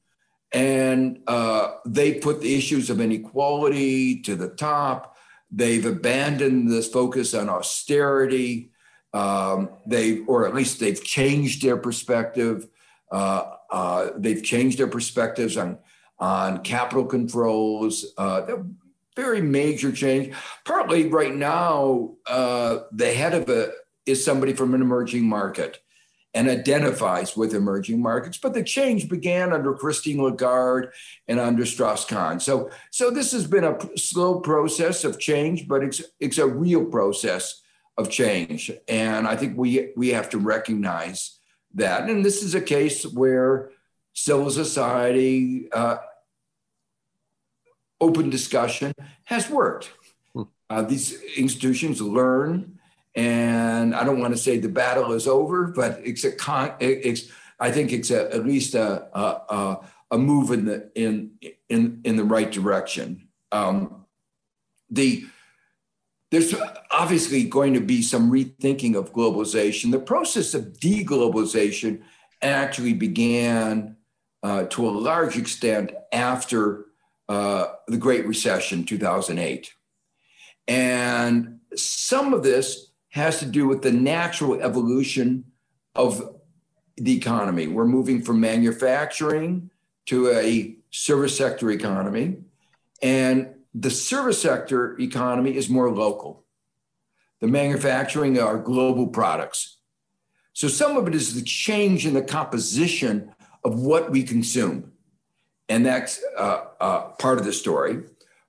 and 0.52 1.20
uh, 1.26 1.74
they 1.84 2.14
put 2.14 2.40
the 2.40 2.54
issues 2.54 2.90
of 2.90 3.00
inequality 3.00 4.20
to 4.22 4.34
the 4.34 4.48
top. 4.48 5.16
They've 5.50 5.84
abandoned 5.84 6.70
this 6.70 6.88
focus 6.88 7.34
on 7.34 7.48
austerity. 7.48 8.72
Um, 9.12 9.70
they, 9.87 10.20
or 10.20 10.46
at 10.46 10.54
least 10.54 10.80
they've 10.80 11.02
changed 11.02 11.62
their 11.62 11.76
perspective. 11.76 12.66
Uh, 13.11 13.54
uh, 13.70 14.11
they've 14.16 14.42
changed 14.42 14.78
their 14.78 14.88
perspectives 14.88 15.56
on 15.56 15.78
on 16.18 16.62
capital 16.62 17.04
controls. 17.04 18.06
Uh, 18.16 18.56
very 19.14 19.40
major 19.40 19.92
change. 19.92 20.34
Partly 20.64 21.06
right 21.08 21.34
now, 21.34 22.14
uh, 22.26 22.80
the 22.92 23.12
head 23.12 23.34
of 23.34 23.48
it 23.48 23.72
is 24.04 24.24
somebody 24.24 24.52
from 24.52 24.74
an 24.74 24.82
emerging 24.82 25.28
market 25.28 25.78
and 26.34 26.48
identifies 26.48 27.36
with 27.36 27.54
emerging 27.54 28.02
markets. 28.02 28.38
But 28.38 28.54
the 28.54 28.62
change 28.62 29.08
began 29.08 29.52
under 29.52 29.72
Christine 29.74 30.22
Lagarde 30.22 30.88
and 31.26 31.40
under 31.40 31.64
Strauss-Kahn. 31.64 32.40
So, 32.40 32.70
so 32.90 33.10
this 33.10 33.32
has 33.32 33.46
been 33.46 33.64
a 33.64 33.78
slow 33.96 34.40
process 34.40 35.04
of 35.04 35.18
change, 35.18 35.66
but 35.66 35.82
it's 35.82 36.02
it's 36.20 36.38
a 36.38 36.46
real 36.46 36.84
process 36.84 37.62
of 37.96 38.10
change. 38.10 38.70
And 38.86 39.26
I 39.26 39.36
think 39.36 39.58
we, 39.58 39.92
we 39.96 40.08
have 40.10 40.28
to 40.30 40.38
recognize 40.38 41.40
that. 41.74 42.08
And 42.08 42.24
this 42.24 42.42
is 42.42 42.54
a 42.54 42.60
case 42.60 43.04
where 43.04 43.70
civil 44.12 44.50
society, 44.50 45.68
uh, 45.72 45.96
open 48.00 48.30
discussion 48.30 48.92
has 49.24 49.50
worked. 49.50 49.90
Hmm. 50.34 50.42
Uh, 50.70 50.82
these 50.82 51.20
institutions 51.36 52.00
learn, 52.00 52.77
and 53.18 53.96
I 53.96 54.04
don't 54.04 54.20
want 54.20 54.33
to 54.33 54.38
say 54.38 54.59
the 54.59 54.68
battle 54.68 55.11
is 55.12 55.26
over, 55.26 55.66
but 55.66 56.00
it's 56.04 56.22
a 56.22 56.31
con. 56.31 56.72
It's 56.78 57.24
I 57.59 57.72
think 57.72 57.92
it's 57.92 58.12
a, 58.12 58.33
at 58.33 58.46
least 58.46 58.76
a, 58.76 59.09
a, 59.12 59.78
a 60.12 60.16
move 60.16 60.52
in 60.52 60.66
the 60.66 60.88
in 60.94 61.33
in 61.68 62.00
in 62.04 62.14
the 62.14 62.22
right 62.22 62.48
direction. 62.48 63.26
Um, 63.50 64.04
the 64.88 65.26
there's 66.31 66.54
obviously 66.92 67.42
going 67.42 67.74
to 67.74 67.81
be 67.81 68.02
some 68.02 68.31
rethinking 68.31 68.94
of 68.94 69.12
globalization. 69.12 69.90
The 69.90 69.98
process 69.98 70.54
of 70.54 70.74
deglobalization 70.74 72.02
actually 72.40 72.92
began 72.92 73.96
uh, 74.44 74.64
to 74.64 74.88
a 74.88 74.90
large 74.90 75.37
extent 75.37 75.90
after 76.12 76.85
uh, 77.28 77.66
the 77.88 77.96
Great 77.96 78.28
Recession, 78.28 78.85
2008. 78.85 79.72
And 80.68 81.61
some 81.74 82.35
of 82.35 82.42
this 82.42 82.88
has 83.10 83.38
to 83.40 83.46
do 83.46 83.66
with 83.66 83.82
the 83.82 83.92
natural 83.92 84.60
evolution 84.60 85.44
of 85.94 86.36
the 86.96 87.16
economy. 87.16 87.66
We're 87.66 87.86
moving 87.86 88.22
from 88.22 88.40
manufacturing 88.40 89.70
to 90.06 90.30
a 90.30 90.76
service 90.90 91.36
sector 91.36 91.70
economy. 91.70 92.38
And 93.02 93.54
the 93.74 93.90
service 93.90 94.40
sector 94.42 94.98
economy 95.00 95.56
is 95.56 95.68
more 95.68 95.90
local. 95.90 96.44
The 97.40 97.46
manufacturing 97.46 98.38
are 98.38 98.58
global 98.58 99.06
products. 99.06 99.78
So 100.52 100.66
some 100.66 100.96
of 100.96 101.06
it 101.06 101.14
is 101.14 101.34
the 101.34 101.42
change 101.42 102.04
in 102.04 102.14
the 102.14 102.22
composition 102.22 103.32
of 103.64 103.78
what 103.78 104.10
we 104.10 104.22
consume. 104.24 104.92
And 105.68 105.86
that's 105.86 106.20
uh, 106.36 106.64
uh, 106.80 107.00
part 107.10 107.38
of 107.38 107.44
the 107.44 107.52
story. 107.52 108.02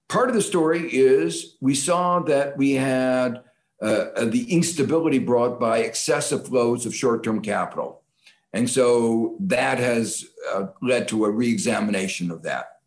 Part 0.08 0.30
of 0.30 0.36
the 0.36 0.42
story 0.42 0.90
is 0.92 1.58
we 1.62 1.76
saw 1.76 2.20
that 2.22 2.58
we 2.58 2.72
had 2.72 3.44
uh, 3.82 4.26
the 4.26 4.52
instability 4.52 5.20
brought 5.20 5.60
by 5.60 5.80
excessive 5.80 6.48
flows 6.48 6.86
of 6.86 6.96
short 6.96 7.24
term 7.24 7.42
capital. 7.42 8.02
And 8.52 8.70
so 8.70 9.38
that 9.42 9.78
has 9.78 10.26
uh, 10.54 10.68
led 10.82 11.08
to 11.10 11.26
a 11.26 11.30
re 11.30 11.50
examination 11.50 12.32
of 12.32 12.44
that. 12.44 12.80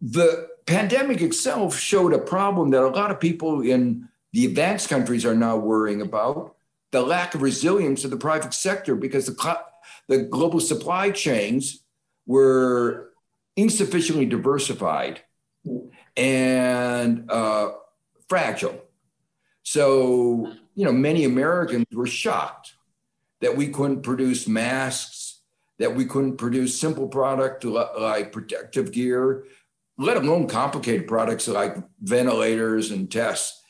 The 0.00 0.48
pandemic 0.66 1.20
itself 1.20 1.76
showed 1.76 2.12
a 2.12 2.18
problem 2.18 2.70
that 2.70 2.82
a 2.82 2.88
lot 2.88 3.10
of 3.10 3.20
people 3.20 3.62
in 3.62 4.08
the 4.32 4.46
advanced 4.46 4.88
countries 4.88 5.24
are 5.24 5.34
now 5.34 5.56
worrying 5.56 6.02
about 6.02 6.56
the 6.90 7.02
lack 7.02 7.34
of 7.34 7.42
resilience 7.42 8.04
of 8.04 8.10
the 8.10 8.16
private 8.16 8.54
sector 8.54 8.94
because 8.94 9.26
the, 9.26 9.60
the 10.08 10.18
global 10.18 10.60
supply 10.60 11.10
chains 11.10 11.82
were 12.26 13.10
insufficiently 13.56 14.26
diversified 14.26 15.20
and 16.16 17.30
uh, 17.30 17.72
fragile. 18.28 18.81
So, 19.72 20.52
you 20.74 20.84
know, 20.84 20.92
many 20.92 21.24
Americans 21.24 21.86
were 21.92 22.06
shocked 22.06 22.74
that 23.40 23.56
we 23.56 23.68
couldn't 23.68 24.02
produce 24.02 24.46
masks, 24.46 25.40
that 25.78 25.96
we 25.96 26.04
couldn't 26.04 26.36
produce 26.36 26.78
simple 26.78 27.08
product 27.08 27.64
like 27.64 28.32
protective 28.32 28.92
gear, 28.92 29.46
let 29.96 30.18
alone 30.18 30.46
complicated 30.46 31.08
products 31.08 31.48
like 31.48 31.74
ventilators 32.02 32.90
and 32.90 33.10
tests. 33.10 33.62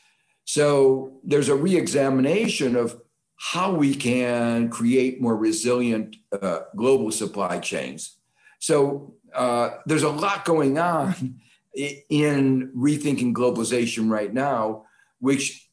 So 0.43 1.21
there's 1.23 1.47
a 1.47 1.55
reexamination 1.55 2.75
of 2.75 2.99
how 3.37 3.73
we 3.73 3.95
can 3.95 4.67
create 4.67 5.21
more 5.21 5.37
resilient 5.37 6.17
uh, 6.33 6.63
global 6.75 7.11
supply 7.11 7.59
chains. 7.59 8.17
So 8.59 9.15
uh, 9.33 9.77
there's 9.85 10.03
a 10.03 10.09
lot 10.09 10.43
going 10.43 10.77
on 10.77 11.39
in 11.73 12.73
rethinking 12.75 13.31
globalization 13.31 14.09
right 14.09 14.33
now, 14.33 14.83
which 15.21 15.63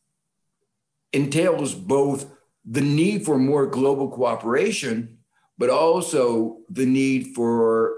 entails 1.12 1.74
both 1.74 2.30
the 2.64 2.80
need 2.80 3.24
for 3.24 3.38
more 3.38 3.66
global 3.66 4.08
cooperation, 4.10 5.18
but 5.58 5.70
also 5.70 6.58
the 6.68 6.86
need 6.86 7.34
for 7.34 7.94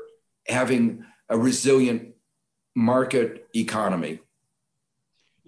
having 0.47 1.05
a 1.29 1.39
resilient 1.39 2.15
market 2.75 3.49
economy. 3.55 4.21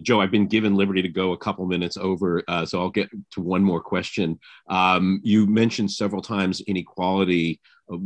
Joe, 0.02 0.20
I've 0.20 0.30
been 0.30 0.46
given 0.46 0.74
liberty 0.74 1.02
to 1.02 1.08
go 1.08 1.32
a 1.32 1.38
couple 1.38 1.64
minutes 1.66 1.96
over, 1.96 2.42
uh, 2.48 2.66
so 2.66 2.80
I'll 2.80 2.90
get 2.90 3.08
to 3.32 3.40
one 3.40 3.62
more 3.62 3.80
question. 3.80 4.40
Um, 4.68 5.20
you 5.22 5.46
mentioned 5.46 5.90
several 5.90 6.20
times 6.20 6.60
inequality. 6.62 7.60
Uh, 7.90 7.98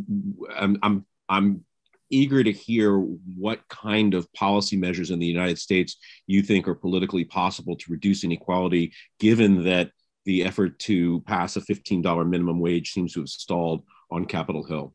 I'm, 0.55 0.79
I'm, 0.83 1.07
I'm 1.31 1.65
eager 2.11 2.43
to 2.43 2.53
hear 2.53 2.99
what 2.99 3.67
kind 3.69 4.15
of 4.15 4.33
policy 4.33 4.77
measures 4.77 5.11
in 5.11 5.19
the 5.19 5.27
United 5.27 5.59
States 5.59 5.97
you 6.27 6.43
think 6.43 6.67
are 6.67 6.75
politically 6.75 7.25
possible 7.25 7.77
to 7.77 7.93
reduce 7.93 8.25
inequality, 8.25 8.93
given 9.19 9.65
that 9.65 9.91
the 10.25 10.45
effort 10.45 10.79
to 10.79 11.21
pass 11.23 11.57
a 11.57 11.61
$15 11.61 12.29
minimum 12.29 12.61
wage 12.61 12.93
seems 12.93 13.15
to 13.15 13.21
have 13.21 13.29
stalled 13.29 13.83
on 14.11 14.25
Capitol 14.25 14.65
Hill. 14.65 14.93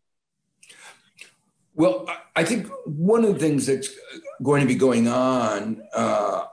Well, 1.75 2.07
I 2.35 2.43
think 2.43 2.67
one 2.85 3.25
of 3.25 3.33
the 3.33 3.39
things 3.39 3.65
that's 3.65 3.89
going 4.43 4.61
to 4.61 4.67
be 4.67 4.75
going 4.75 5.07
on, 5.07 5.81
uh, 5.93 6.45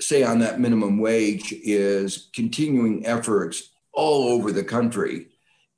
say 0.00 0.22
on 0.22 0.40
that 0.40 0.60
minimum 0.60 0.98
wage, 0.98 1.52
is 1.52 2.28
continuing 2.34 3.06
efforts 3.06 3.70
all 3.92 4.28
over 4.28 4.52
the 4.52 4.64
country 4.64 5.28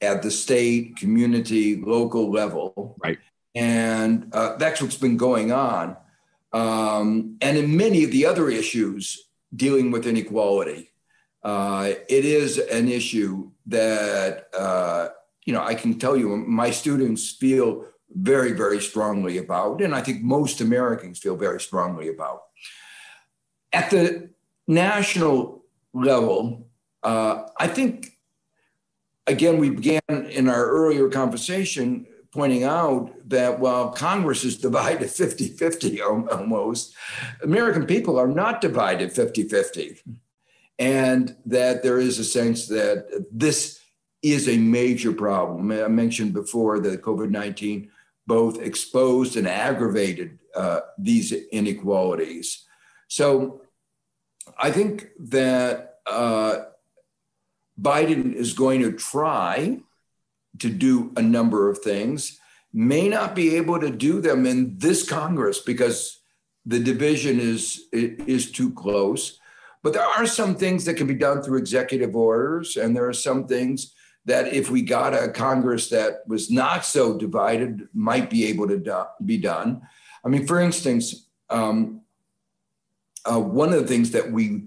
at 0.01 0.23
the 0.23 0.31
state, 0.31 0.97
community, 0.97 1.77
local 1.77 2.31
level. 2.31 2.97
Right. 3.03 3.19
And 3.55 4.29
uh, 4.33 4.57
that's 4.57 4.81
what's 4.81 4.97
been 4.97 5.17
going 5.17 5.53
on. 5.53 5.97
Um, 6.53 7.37
and 7.41 7.59
in 7.59 7.77
many 7.77 8.05
of 8.05 8.11
the 8.11 8.27
other 8.27 8.49
issues 8.49 9.29
dealing 9.55 9.91
with 9.91 10.07
inequality, 10.07 10.91
uh, 11.43 11.93
it 12.09 12.25
is 12.25 12.59
an 12.59 12.89
issue 12.89 13.51
that, 13.67 14.49
uh, 14.57 15.09
you 15.45 15.53
know, 15.53 15.63
I 15.63 15.75
can 15.75 15.99
tell 15.99 16.17
you 16.17 16.37
my 16.37 16.71
students 16.71 17.31
feel 17.31 17.87
very, 18.11 18.53
very 18.53 18.81
strongly 18.81 19.39
about, 19.39 19.83
and 19.83 19.95
I 19.95 20.01
think 20.01 20.23
most 20.23 20.61
Americans 20.61 21.19
feel 21.19 21.37
very 21.37 21.61
strongly 21.61 22.09
about. 22.09 22.43
At 23.73 23.91
the 23.91 24.31
national 24.67 25.65
level, 25.93 26.69
uh, 27.03 27.45
I 27.59 27.69
think, 27.69 28.19
again, 29.27 29.59
we 29.59 29.71
began 29.71 30.01
in 30.09 30.49
our 30.49 30.67
earlier 30.67 31.09
conversation 31.09 32.07
pointing 32.33 32.65
out 32.65 33.11
that 33.29 33.59
while 33.59 33.91
Congress 33.91 34.45
is 34.45 34.59
divided 34.59 35.11
50 35.11 35.49
50 35.49 36.03
almost, 36.03 36.95
American 37.43 37.87
people 37.87 38.19
are 38.19 38.29
not 38.29 38.61
divided 38.61 39.13
50 39.13 39.45
50. 39.45 39.99
And 40.79 41.37
that 41.47 41.83
there 41.83 41.99
is 41.99 42.19
a 42.19 42.25
sense 42.25 42.69
that 42.69 43.27
this 43.33 43.81
is 44.23 44.49
a 44.49 44.59
major 44.59 45.13
problem. 45.13 45.71
I 45.73 45.89
mentioned 45.89 46.33
before 46.33 46.79
that 46.81 47.03
COVID 47.03 47.31
19 47.31 47.91
both 48.27 48.61
exposed 48.61 49.37
and 49.37 49.49
aggravated 49.49 50.39
uh, 50.55 50.81
these 50.99 51.33
inequalities. 51.33 52.67
So 53.09 53.63
I 54.59 54.71
think 54.71 55.09
that 55.19 56.01
uh, 56.07 56.65
Biden 57.81 58.35
is 58.35 58.53
going 58.53 58.83
to 58.83 58.93
try 58.93 59.81
to 60.59 60.71
do 60.71 61.13
a 61.17 61.23
number 61.23 61.71
of 61.71 61.79
things, 61.79 62.39
may 62.73 63.09
not 63.09 63.35
be 63.35 63.57
able 63.57 63.81
to 63.81 63.91
do 63.91 64.21
them 64.21 64.47
in 64.47 64.77
this 64.79 65.09
Congress 65.09 65.61
because 65.61 66.21
the 66.67 66.79
division 66.79 67.41
is, 67.41 67.85
is 67.93 68.53
too 68.53 68.73
close. 68.73 69.39
But 69.83 69.93
there 69.93 70.03
are 70.03 70.27
some 70.27 70.55
things 70.55 70.85
that 70.85 70.95
can 70.95 71.07
be 71.07 71.15
done 71.15 71.43
through 71.43 71.59
executive 71.59 72.15
orders, 72.15 72.77
and 72.77 72.95
there 72.95 73.09
are 73.09 73.13
some 73.13 73.47
things 73.47 73.95
that 74.25 74.53
if 74.53 74.71
we 74.71 74.83
got 74.83 75.15
a 75.15 75.31
Congress 75.31 75.89
that 75.89 76.27
was 76.27 76.51
not 76.51 76.85
so 76.85 77.17
divided, 77.17 77.89
might 77.95 78.29
be 78.29 78.45
able 78.47 78.69
to 78.69 78.79
do, 78.79 79.03
be 79.25 79.39
done. 79.39 79.81
I 80.25 80.29
mean, 80.29 80.47
for 80.47 80.61
instance, 80.61 81.29
um, 81.49 82.03
uh, 83.25 83.41
one 83.41 83.73
of 83.73 83.81
the 83.81 83.87
things 83.87 84.11
that 84.11 84.31
we 84.31 84.65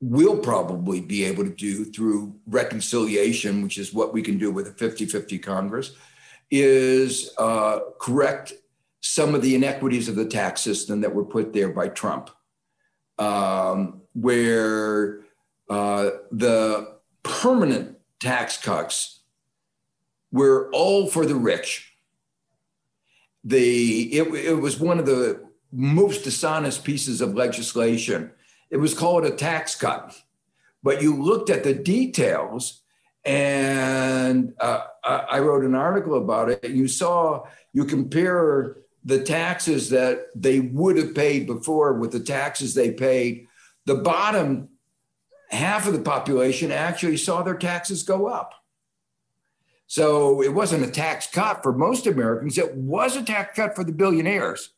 will 0.00 0.36
probably 0.38 1.00
be 1.00 1.24
able 1.24 1.44
to 1.44 1.50
do 1.50 1.84
through 1.84 2.34
reconciliation, 2.46 3.62
which 3.62 3.78
is 3.78 3.94
what 3.94 4.12
we 4.12 4.22
can 4.22 4.38
do 4.38 4.50
with 4.50 4.68
a 4.68 4.72
50 4.72 5.06
50 5.06 5.38
Congress, 5.38 5.92
is 6.50 7.30
uh, 7.38 7.80
correct 7.98 8.52
some 9.00 9.34
of 9.34 9.42
the 9.42 9.54
inequities 9.54 10.08
of 10.08 10.16
the 10.16 10.24
tax 10.24 10.60
system 10.60 11.00
that 11.00 11.14
were 11.14 11.24
put 11.24 11.52
there 11.52 11.70
by 11.70 11.88
Trump, 11.88 12.30
um, 13.18 14.02
where 14.12 15.20
uh, 15.70 16.10
the 16.30 16.96
permanent 17.22 17.96
tax 18.20 18.56
cuts 18.58 19.20
were 20.32 20.70
all 20.72 21.06
for 21.06 21.24
the 21.24 21.34
rich. 21.34 21.92
The, 23.44 24.12
it, 24.12 24.34
it 24.34 24.54
was 24.54 24.78
one 24.78 24.98
of 24.98 25.06
the 25.06 25.46
most 25.72 26.24
dishonest 26.24 26.84
pieces 26.84 27.20
of 27.20 27.34
legislation. 27.34 28.32
It 28.70 28.78
was 28.78 28.94
called 28.94 29.24
a 29.24 29.30
tax 29.30 29.74
cut, 29.74 30.20
but 30.82 31.02
you 31.02 31.22
looked 31.22 31.50
at 31.50 31.64
the 31.64 31.74
details, 31.74 32.82
and 33.24 34.54
uh, 34.60 34.84
I 35.04 35.38
wrote 35.40 35.64
an 35.64 35.74
article 35.74 36.16
about 36.16 36.50
it. 36.50 36.64
You 36.64 36.88
saw, 36.88 37.46
you 37.72 37.84
compare 37.84 38.76
the 39.04 39.22
taxes 39.22 39.90
that 39.90 40.26
they 40.34 40.60
would 40.60 40.96
have 40.96 41.14
paid 41.14 41.46
before 41.46 41.92
with 41.94 42.10
the 42.10 42.20
taxes 42.20 42.74
they 42.74 42.90
paid. 42.90 43.46
The 43.84 43.94
bottom 43.94 44.68
half 45.50 45.86
of 45.86 45.92
the 45.92 46.02
population 46.02 46.72
actually 46.72 47.16
saw 47.16 47.42
their 47.42 47.56
taxes 47.56 48.02
go 48.02 48.26
up. 48.26 48.52
So 49.86 50.42
it 50.42 50.52
wasn't 50.52 50.84
a 50.84 50.90
tax 50.90 51.28
cut 51.28 51.62
for 51.62 51.72
most 51.72 52.06
Americans, 52.06 52.58
it 52.58 52.74
was 52.74 53.16
a 53.16 53.22
tax 53.22 53.54
cut 53.54 53.76
for 53.76 53.84
the 53.84 53.92
billionaires. 53.92 54.70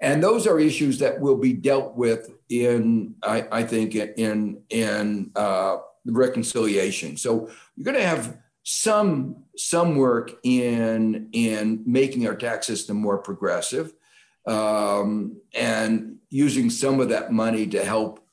And 0.00 0.22
those 0.22 0.46
are 0.46 0.60
issues 0.60 0.98
that 1.00 1.20
will 1.20 1.36
be 1.36 1.52
dealt 1.52 1.96
with 1.96 2.30
in, 2.48 3.14
I, 3.22 3.46
I 3.50 3.62
think, 3.64 3.94
in, 3.94 4.62
in 4.70 5.30
uh, 5.34 5.78
reconciliation. 6.06 7.16
So 7.16 7.50
you're 7.76 7.84
going 7.84 7.96
to 7.96 8.06
have 8.06 8.38
some, 8.62 9.44
some 9.56 9.96
work 9.96 10.32
in, 10.44 11.28
in 11.32 11.82
making 11.84 12.26
our 12.28 12.36
tax 12.36 12.66
system 12.66 12.96
more 12.96 13.18
progressive 13.18 13.92
um, 14.46 15.40
and 15.54 16.16
using 16.30 16.70
some 16.70 17.00
of 17.00 17.08
that 17.08 17.32
money 17.32 17.66
to 17.66 17.84
help 17.84 18.24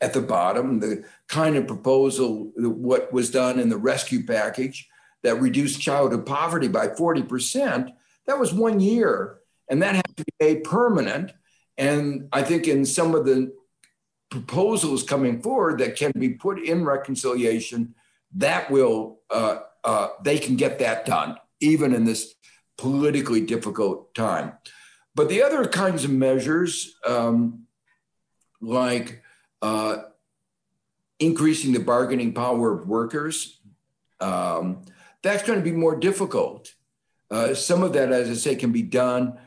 at 0.00 0.12
the 0.12 0.20
bottom, 0.20 0.80
the 0.80 1.04
kind 1.28 1.56
of 1.56 1.66
proposal, 1.66 2.50
what 2.56 3.12
was 3.12 3.30
done 3.30 3.60
in 3.60 3.68
the 3.68 3.76
rescue 3.76 4.26
package 4.26 4.88
that 5.22 5.40
reduced 5.40 5.80
childhood 5.80 6.26
poverty 6.26 6.66
by 6.68 6.88
40%, 6.88 7.92
that 8.26 8.38
was 8.38 8.52
one 8.52 8.80
year. 8.80 9.38
And 9.72 9.80
that 9.80 9.94
has 9.94 10.14
to 10.18 10.24
be 10.24 10.32
made 10.38 10.64
permanent. 10.64 11.32
And 11.78 12.28
I 12.30 12.42
think 12.42 12.68
in 12.68 12.84
some 12.84 13.14
of 13.14 13.24
the 13.24 13.54
proposals 14.30 15.02
coming 15.02 15.40
forward 15.40 15.78
that 15.78 15.96
can 15.96 16.12
be 16.14 16.28
put 16.28 16.62
in 16.62 16.84
reconciliation, 16.84 17.94
that 18.34 18.70
will, 18.70 19.20
uh, 19.30 19.60
uh, 19.82 20.08
they 20.22 20.38
can 20.38 20.56
get 20.56 20.78
that 20.80 21.06
done, 21.06 21.38
even 21.60 21.94
in 21.94 22.04
this 22.04 22.34
politically 22.76 23.40
difficult 23.40 24.14
time. 24.14 24.52
But 25.14 25.30
the 25.30 25.42
other 25.42 25.66
kinds 25.66 26.04
of 26.04 26.10
measures, 26.10 26.94
um, 27.06 27.64
like 28.60 29.22
uh, 29.62 30.02
increasing 31.18 31.72
the 31.72 31.80
bargaining 31.80 32.34
power 32.34 32.74
of 32.74 32.88
workers. 32.88 33.58
Um, 34.20 34.82
that's 35.22 35.44
going 35.44 35.58
to 35.58 35.64
be 35.64 35.72
more 35.72 35.96
difficult. 35.96 36.74
Uh, 37.30 37.54
some 37.54 37.82
of 37.82 37.94
that, 37.94 38.12
as 38.12 38.28
I 38.28 38.34
say, 38.34 38.54
can 38.54 38.70
be 38.70 38.82
done 38.82 39.38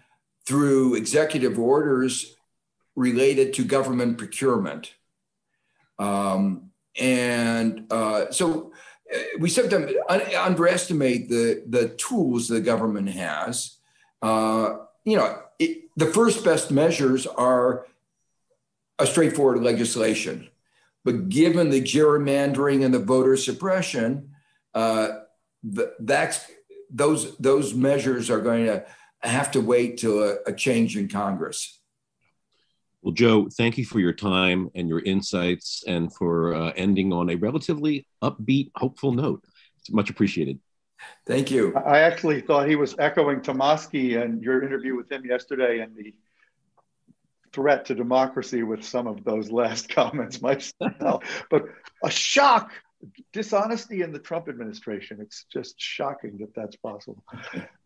through 0.45 0.95
executive 0.95 1.59
orders 1.59 2.35
related 2.95 3.53
to 3.53 3.63
government 3.63 4.17
procurement. 4.17 4.93
Um, 5.99 6.71
and 6.99 7.91
uh, 7.91 8.31
so 8.31 8.71
uh, 9.13 9.19
we 9.39 9.49
sometimes 9.49 9.91
underestimate 10.09 11.29
the, 11.29 11.63
the 11.67 11.89
tools 11.89 12.47
the 12.47 12.61
government 12.61 13.09
has. 13.09 13.77
Uh, 14.21 14.77
you 15.03 15.17
know, 15.17 15.41
it, 15.59 15.89
the 15.97 16.05
first 16.05 16.43
best 16.43 16.71
measures 16.71 17.27
are 17.27 17.85
a 18.99 19.05
straightforward 19.05 19.61
legislation. 19.61 20.49
But 21.03 21.29
given 21.29 21.69
the 21.69 21.81
gerrymandering 21.81 22.83
and 22.83 22.93
the 22.93 22.99
voter 22.99 23.37
suppression, 23.37 24.31
uh, 24.73 25.09
that's 25.99 26.49
those 26.89 27.37
those 27.37 27.73
measures 27.73 28.29
are 28.29 28.41
going 28.41 28.65
to 28.65 28.85
have 29.27 29.51
to 29.51 29.61
wait 29.61 29.97
till 29.97 30.23
a, 30.23 30.37
a 30.47 30.53
change 30.53 30.97
in 30.97 31.07
Congress. 31.07 31.79
Well, 33.01 33.13
Joe, 33.13 33.49
thank 33.55 33.77
you 33.77 33.85
for 33.85 33.99
your 33.99 34.13
time 34.13 34.69
and 34.73 34.89
your 34.89 34.99
insights, 34.99 35.83
and 35.85 36.11
for 36.11 36.55
uh, 36.55 36.71
ending 36.75 37.13
on 37.13 37.29
a 37.29 37.35
relatively 37.35 38.07
upbeat, 38.23 38.71
hopeful 38.75 39.11
note. 39.11 39.43
It's 39.79 39.91
much 39.91 40.09
appreciated. 40.09 40.59
Thank 41.27 41.51
you. 41.51 41.75
I 41.75 41.99
actually 41.99 42.41
thought 42.41 42.67
he 42.67 42.75
was 42.75 42.95
echoing 42.97 43.41
Tomasky 43.41 44.19
and 44.19 44.41
your 44.41 44.63
interview 44.63 44.95
with 44.95 45.11
him 45.11 45.23
yesterday 45.23 45.79
and 45.79 45.95
the 45.95 46.15
threat 47.53 47.85
to 47.85 47.95
democracy 47.95 48.63
with 48.63 48.83
some 48.83 49.07
of 49.07 49.23
those 49.23 49.51
last 49.51 49.87
comments 49.95 50.41
myself. 50.41 51.23
but 51.49 51.65
a 52.03 52.09
shock, 52.09 52.71
dishonesty 53.33 54.01
in 54.01 54.11
the 54.11 54.19
Trump 54.19 54.49
administration. 54.49 55.19
It's 55.21 55.45
just 55.51 55.75
shocking 55.79 56.37
that 56.39 56.53
that's 56.55 56.75
possible. 56.75 57.23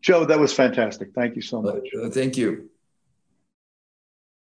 Joe, 0.02 0.26
that 0.26 0.40
was 0.40 0.54
fantastic. 0.54 1.10
Thank 1.14 1.36
you 1.36 1.42
so 1.42 1.62
much. 1.62 1.88
Thank 2.14 2.38
you. 2.38 2.70